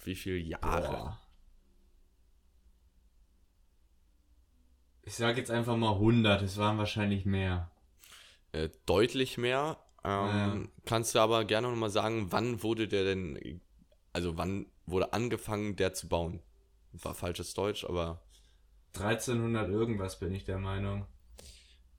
[0.05, 0.89] Wie viele Jahre?
[0.89, 1.21] Boah.
[5.03, 7.71] Ich sag jetzt einfach mal 100, es waren wahrscheinlich mehr.
[8.53, 9.79] Äh, deutlich mehr.
[10.05, 10.11] Ähm,
[10.65, 10.69] Ja.
[10.87, 13.61] Kannst du aber gerne nochmal sagen, wann wurde der denn,
[14.13, 16.43] also wann wurde angefangen, der zu bauen?
[16.93, 18.21] War falsches Deutsch, aber
[18.95, 21.07] 1300 irgendwas bin ich der Meinung.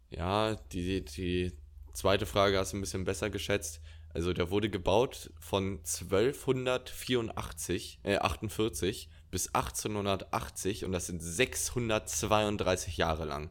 [0.10, 1.54] ja, die, die
[1.94, 3.80] zweite Frage hast du ein bisschen besser geschätzt.
[4.14, 13.24] Also der wurde gebaut von 1284, äh, 48 bis 1880 und das sind 632 Jahre
[13.24, 13.50] lang.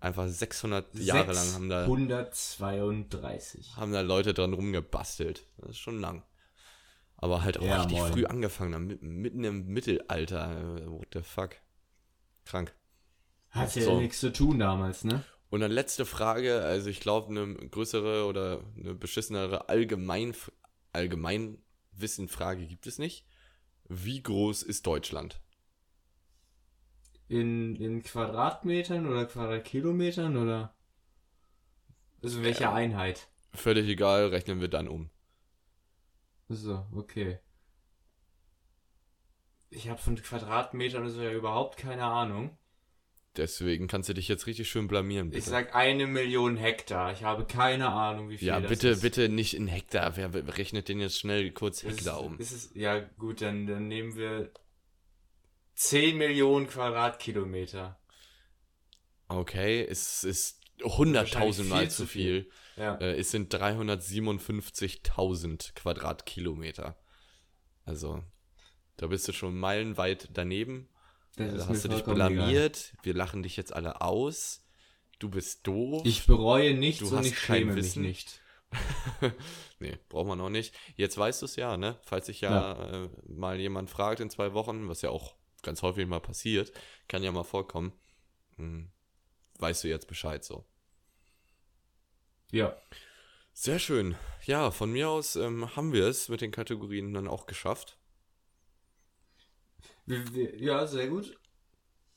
[0.00, 3.76] Einfach 600 Jahre lang haben da 132.
[3.76, 5.46] haben da Leute dran rumgebastelt.
[5.58, 6.24] Das ist schon lang.
[7.20, 8.12] Aber halt auch Ja, richtig moin.
[8.12, 10.78] früh angefangen, mitten im Mittelalter.
[10.80, 11.56] Äh, What the fuck?
[12.44, 12.74] Krank.
[13.50, 14.00] Hat ja So.
[14.00, 15.24] nichts zu tun damals, ne?
[15.50, 20.34] Und dann letzte Frage, also ich glaube, eine größere oder eine beschissenere Allgemein
[20.92, 23.24] Allgemeinwissenfrage gibt es nicht.
[23.88, 25.40] Wie groß ist Deutschland?
[27.28, 30.74] In, in Quadratmetern oder Quadratkilometern oder?
[32.22, 32.70] Also welche Ähm.
[32.72, 33.28] Einheit?
[33.54, 35.10] Völlig egal, rechnen wir dann um.
[36.52, 37.38] So, okay.
[39.70, 42.58] Ich habe von Quadratmetern so ja überhaupt keine Ahnung.
[43.36, 45.28] Deswegen kannst du dich jetzt richtig schön blamieren.
[45.28, 45.50] Ich Bitte.
[45.50, 47.12] sag eine Million Hektar.
[47.12, 49.02] Ich habe keine Ahnung, wie viel ja, das bitte, ist.
[49.02, 50.16] bitte nicht in Hektar.
[50.16, 52.36] Wer rechnet den jetzt schnell kurz Ist Hektar um?
[52.40, 54.50] Ist es, ja, gut, dann, dann nehmen wir
[55.74, 57.96] 10 Millionen Quadratkilometer.
[59.28, 62.50] Okay, es ist 100.000 Mal viel zu zu viel.
[62.76, 62.94] Ja.
[62.96, 66.96] Äh, es sind 357.000 Quadratkilometer.
[67.84, 68.22] Also,
[68.96, 70.88] da bist du schon meilenweit daneben.
[71.36, 72.30] Das Da hast du dich vollkommen egal.
[72.32, 72.92] blamiert.
[73.02, 74.64] Wir lachen dich jetzt alle aus.
[75.18, 76.02] Du bist doof.
[76.06, 78.02] Ich bereue nichts Du und hast ich kein schäme mich Wissen.
[78.02, 78.40] nicht.
[79.80, 80.74] nee, braucht man noch nicht.
[80.96, 81.98] Jetzt weißt du es ja, ne?
[82.02, 86.06] Falls sich ja, Äh, mal jemand fragt in zwei Wochen, was ja auch ganz häufig
[86.06, 86.72] mal passiert,
[87.08, 87.92] kann ja mal vorkommen.
[88.56, 88.90] Hm,
[89.60, 90.64] weißt du jetzt Bescheid so.
[92.52, 92.76] Ja.
[93.52, 94.16] Sehr schön.
[94.44, 97.98] Ja, von mir aus ähm, haben wir es mit den Kategorien dann auch geschafft.
[100.06, 101.38] Ja, sehr gut.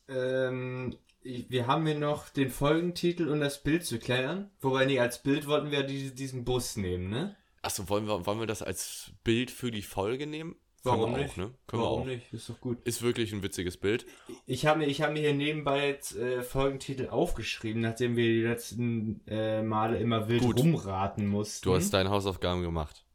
[0.07, 4.51] Ähm, wir haben hier noch den Folgentitel und das Bild zu klären.
[4.61, 7.37] Wobei, nee, als Bild wollten wir die, diesen Bus nehmen, ne?
[7.61, 10.57] Achso, wollen wir, wollen wir das als Bild für die Folge nehmen?
[10.85, 11.33] Warum Können wir nicht?
[11.33, 11.53] Auch, ne?
[11.67, 12.15] Können Warum wir auch.
[12.17, 12.33] nicht?
[12.33, 12.77] Ist doch gut.
[12.83, 14.05] Ist wirklich ein witziges Bild.
[14.45, 18.41] Ich habe mir, ich hab mir hier nebenbei jetzt äh, Folgentitel aufgeschrieben, nachdem wir die
[18.41, 20.59] letzten äh, Male immer wild Gut.
[20.59, 21.63] rumraten mussten.
[21.63, 23.05] Du hast deine Hausaufgaben gemacht.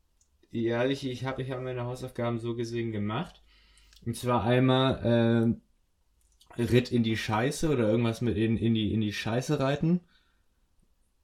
[0.50, 3.42] Ja, ich, ich habe ich hab meine Hausaufgaben so gesehen gemacht.
[4.06, 5.58] Und zwar einmal
[6.56, 10.00] äh, Ritt in die Scheiße oder irgendwas mit in, in, die, in die Scheiße reiten.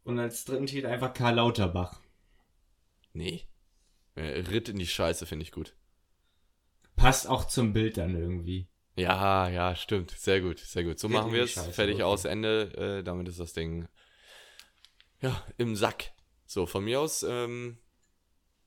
[0.05, 2.03] Und als dritten Titel einfach Karl Lauterbach.
[3.14, 3.45] Nee.
[4.14, 5.74] Äh, Ritt in die Scheiße finde ich gut.
[6.97, 8.68] Passt auch zum Bild dann irgendwie.
[8.97, 10.12] Ja, ja, stimmt.
[10.12, 10.99] Sehr gut, sehr gut.
[10.99, 11.55] So Ritt machen wir es.
[11.55, 12.05] Fertig okay.
[12.05, 12.99] aus, Ende.
[13.01, 13.88] Äh, damit ist das Ding
[15.20, 16.12] ja im Sack.
[16.47, 17.78] So, von mir aus ähm,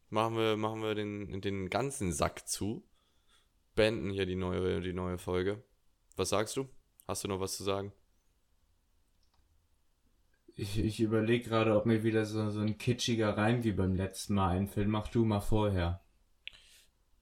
[0.09, 2.83] machen wir, machen wir den, den ganzen Sack zu.
[3.75, 5.63] Beenden hier die neue, die neue Folge.
[6.15, 6.67] Was sagst du?
[7.07, 7.93] Hast du noch was zu sagen?
[10.55, 14.33] Ich, ich überlege gerade, ob mir wieder so, so ein kitschiger Reim wie beim letzten
[14.33, 14.87] Mal einfällt.
[14.87, 16.01] Mach du mal vorher.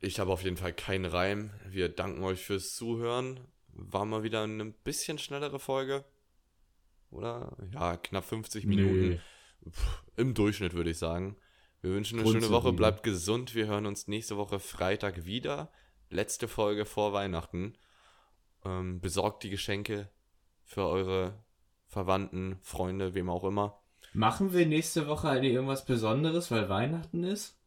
[0.06, 1.50] Ich habe auf jeden Fall keinen Reim.
[1.68, 3.40] Wir danken euch fürs Zuhören.
[3.74, 6.06] War mal wieder eine bisschen schnellere Folge.
[7.10, 7.58] Oder?
[7.74, 9.20] Ja, knapp 50 Minuten.
[9.68, 11.38] Pff, Im Durchschnitt würde ich sagen.
[11.82, 12.72] Wir wünschen eine schöne Woche.
[12.72, 13.56] Bleibt gesund.
[13.56, 15.72] Wir hören uns nächste Woche Freitag wieder.
[16.12, 17.74] Letzte Folge vor Weihnachten.
[18.64, 20.12] Ähm, besorgt die Geschenke
[20.64, 21.44] für eure
[21.88, 23.82] Verwandten, Freunde, wem auch immer.
[24.14, 27.58] Machen wir nächste Woche eigentlich irgendwas Besonderes, weil Weihnachten ist?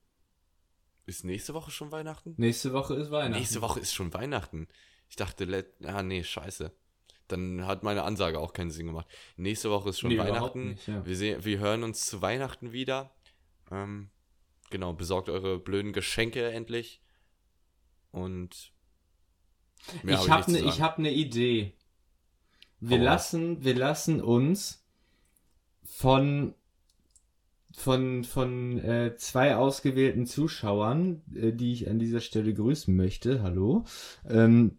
[1.08, 2.34] Ist nächste Woche schon Weihnachten?
[2.36, 3.38] Nächste Woche ist Weihnachten.
[3.40, 4.68] Nächste Woche ist schon Weihnachten.
[5.08, 6.70] Ich dachte, let ah nee, scheiße.
[7.28, 9.06] Dann hat meine Ansage auch keinen Sinn gemacht.
[9.38, 10.72] Nächste Woche ist schon Nee, Weihnachten.
[10.72, 11.06] nicht, ja.
[11.06, 13.10] wir, sehen, wir hören uns zu Weihnachten wieder.
[13.70, 14.10] Ähm,
[14.68, 17.00] genau, besorgt eure blöden Geschenke endlich.
[18.12, 18.72] Und
[20.02, 21.72] mehr ich hab habe ne, ich hab ne Idee.
[22.80, 24.84] Wir lassen, wir lassen uns
[25.84, 26.54] von
[27.76, 33.84] von von äh, zwei ausgewählten Zuschauern, äh, die ich an dieser Stelle grüßen möchte, hallo,
[34.28, 34.78] ähm,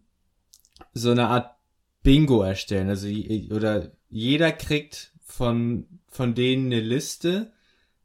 [0.92, 1.54] so eine Art
[2.02, 2.88] Bingo erstellen.
[2.88, 3.08] Also
[3.50, 7.52] oder jeder kriegt von von denen eine Liste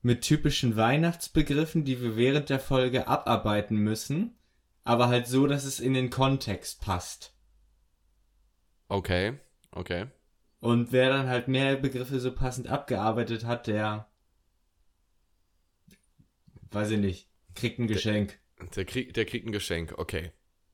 [0.02, 4.38] mit typischen Weihnachtsbegriffen, die wir während der Folge abarbeiten müssen,
[4.84, 7.34] aber halt so, dass es in den Kontext passt.
[8.88, 9.40] Okay,
[9.72, 10.06] okay.
[10.60, 14.08] Und wer dann halt mehr Begriffe so passend abgearbeitet hat, der,
[16.76, 18.38] weiß ich nicht, kriegt ein Geschenk.
[18.76, 20.32] Der, krieg, der kriegt ein Geschenk, okay.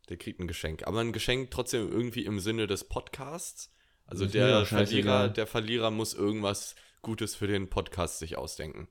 [0.09, 0.85] Der kriegt ein Geschenk.
[0.87, 3.71] Aber ein Geschenk trotzdem irgendwie im Sinne des Podcasts.
[4.05, 4.65] Also der.
[4.65, 8.89] Verlierer, der Verlierer muss irgendwas Gutes für den Podcast sich ausdenken.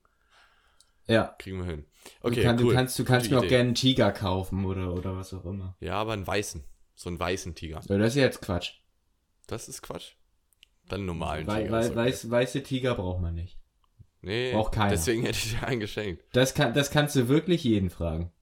[1.07, 1.35] Ja.
[1.39, 1.85] Kriegen wir hin.
[2.23, 2.69] Du, Okay, kann, cool.
[2.69, 3.49] du kannst, du Gute kannst mir auch Idee.
[3.49, 5.77] gerne einen Tiger kaufen oder, oder was auch immer.
[5.81, 6.65] Ja, aber einen weißen.
[6.95, 7.81] So einen weißen Tiger.
[7.89, 8.75] Ja, das ist jetzt Quatsch.
[9.47, 10.13] Das ist Quatsch.
[10.89, 11.81] Dann normalen Wei Tiger.
[11.81, 11.97] ist okay.
[11.97, 13.59] weiß, weiße Tiger braucht man nicht.
[14.23, 14.91] Nee, braucht keiner.
[14.91, 16.25] deswegen hätte ich dir einen geschenkt.
[16.33, 18.33] Das, kann, das kannst du wirklich jeden fragen.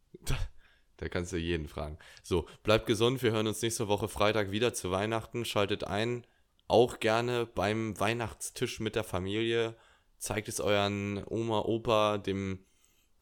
[0.98, 1.96] Da kannst du jeden fragen.
[2.24, 3.22] So, bleibt gesund.
[3.22, 5.44] Wir hören uns nächste Woche Freitag wieder zu Weihnachten.
[5.44, 6.26] Schaltet ein.
[6.66, 9.76] Auch gerne beim Weihnachtstisch mit der Familie.
[10.18, 12.64] Zeigt es euren Oma, Opa, dem,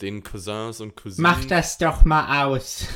[0.01, 1.31] den Cousins und Cousinen.
[1.31, 2.87] Mach das doch mal aus.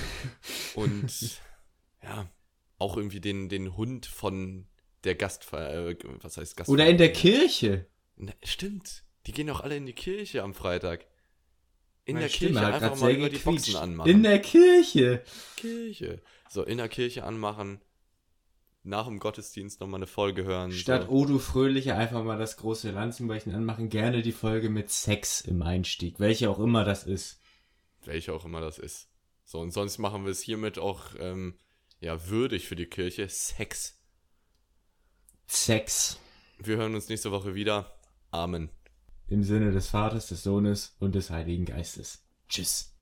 [0.74, 1.40] Und
[2.02, 2.30] ja,
[2.78, 4.66] auch irgendwie den, den Hund von
[5.04, 5.88] der Gastfeier.
[5.88, 6.72] Äh, was heißt Gastfeier?
[6.72, 7.86] Oder in der Kirche.
[8.16, 9.04] Na, stimmt.
[9.30, 11.06] Die gehen doch alle in die Kirche am Freitag.
[12.04, 13.38] In Meine der Stimme Kirche einfach mal über die.
[13.38, 14.10] Boxen anmachen.
[14.10, 15.22] In der Kirche.
[15.54, 16.20] Kirche.
[16.48, 17.80] So, in der Kirche anmachen.
[18.82, 20.72] Nach dem Gottesdienst nochmal eine Folge hören.
[20.72, 21.10] Statt so.
[21.10, 23.88] O du Fröhliche einfach mal das große Lanzenbrechen anmachen.
[23.88, 26.18] Gerne die Folge mit Sex im Einstieg.
[26.18, 27.40] Welche auch immer das ist.
[28.04, 29.12] Welche auch immer das ist.
[29.44, 31.54] So, und sonst machen wir es hiermit auch, ähm,
[32.00, 33.28] ja, würdig für die Kirche.
[33.28, 33.96] Sex.
[35.46, 36.18] Sex.
[36.58, 37.96] Wir hören uns nächste Woche wieder.
[38.32, 38.70] Amen.
[39.30, 42.24] Im Sinne des Vaters, des Sohnes und des Heiligen Geistes.
[42.48, 42.92] Tschüss.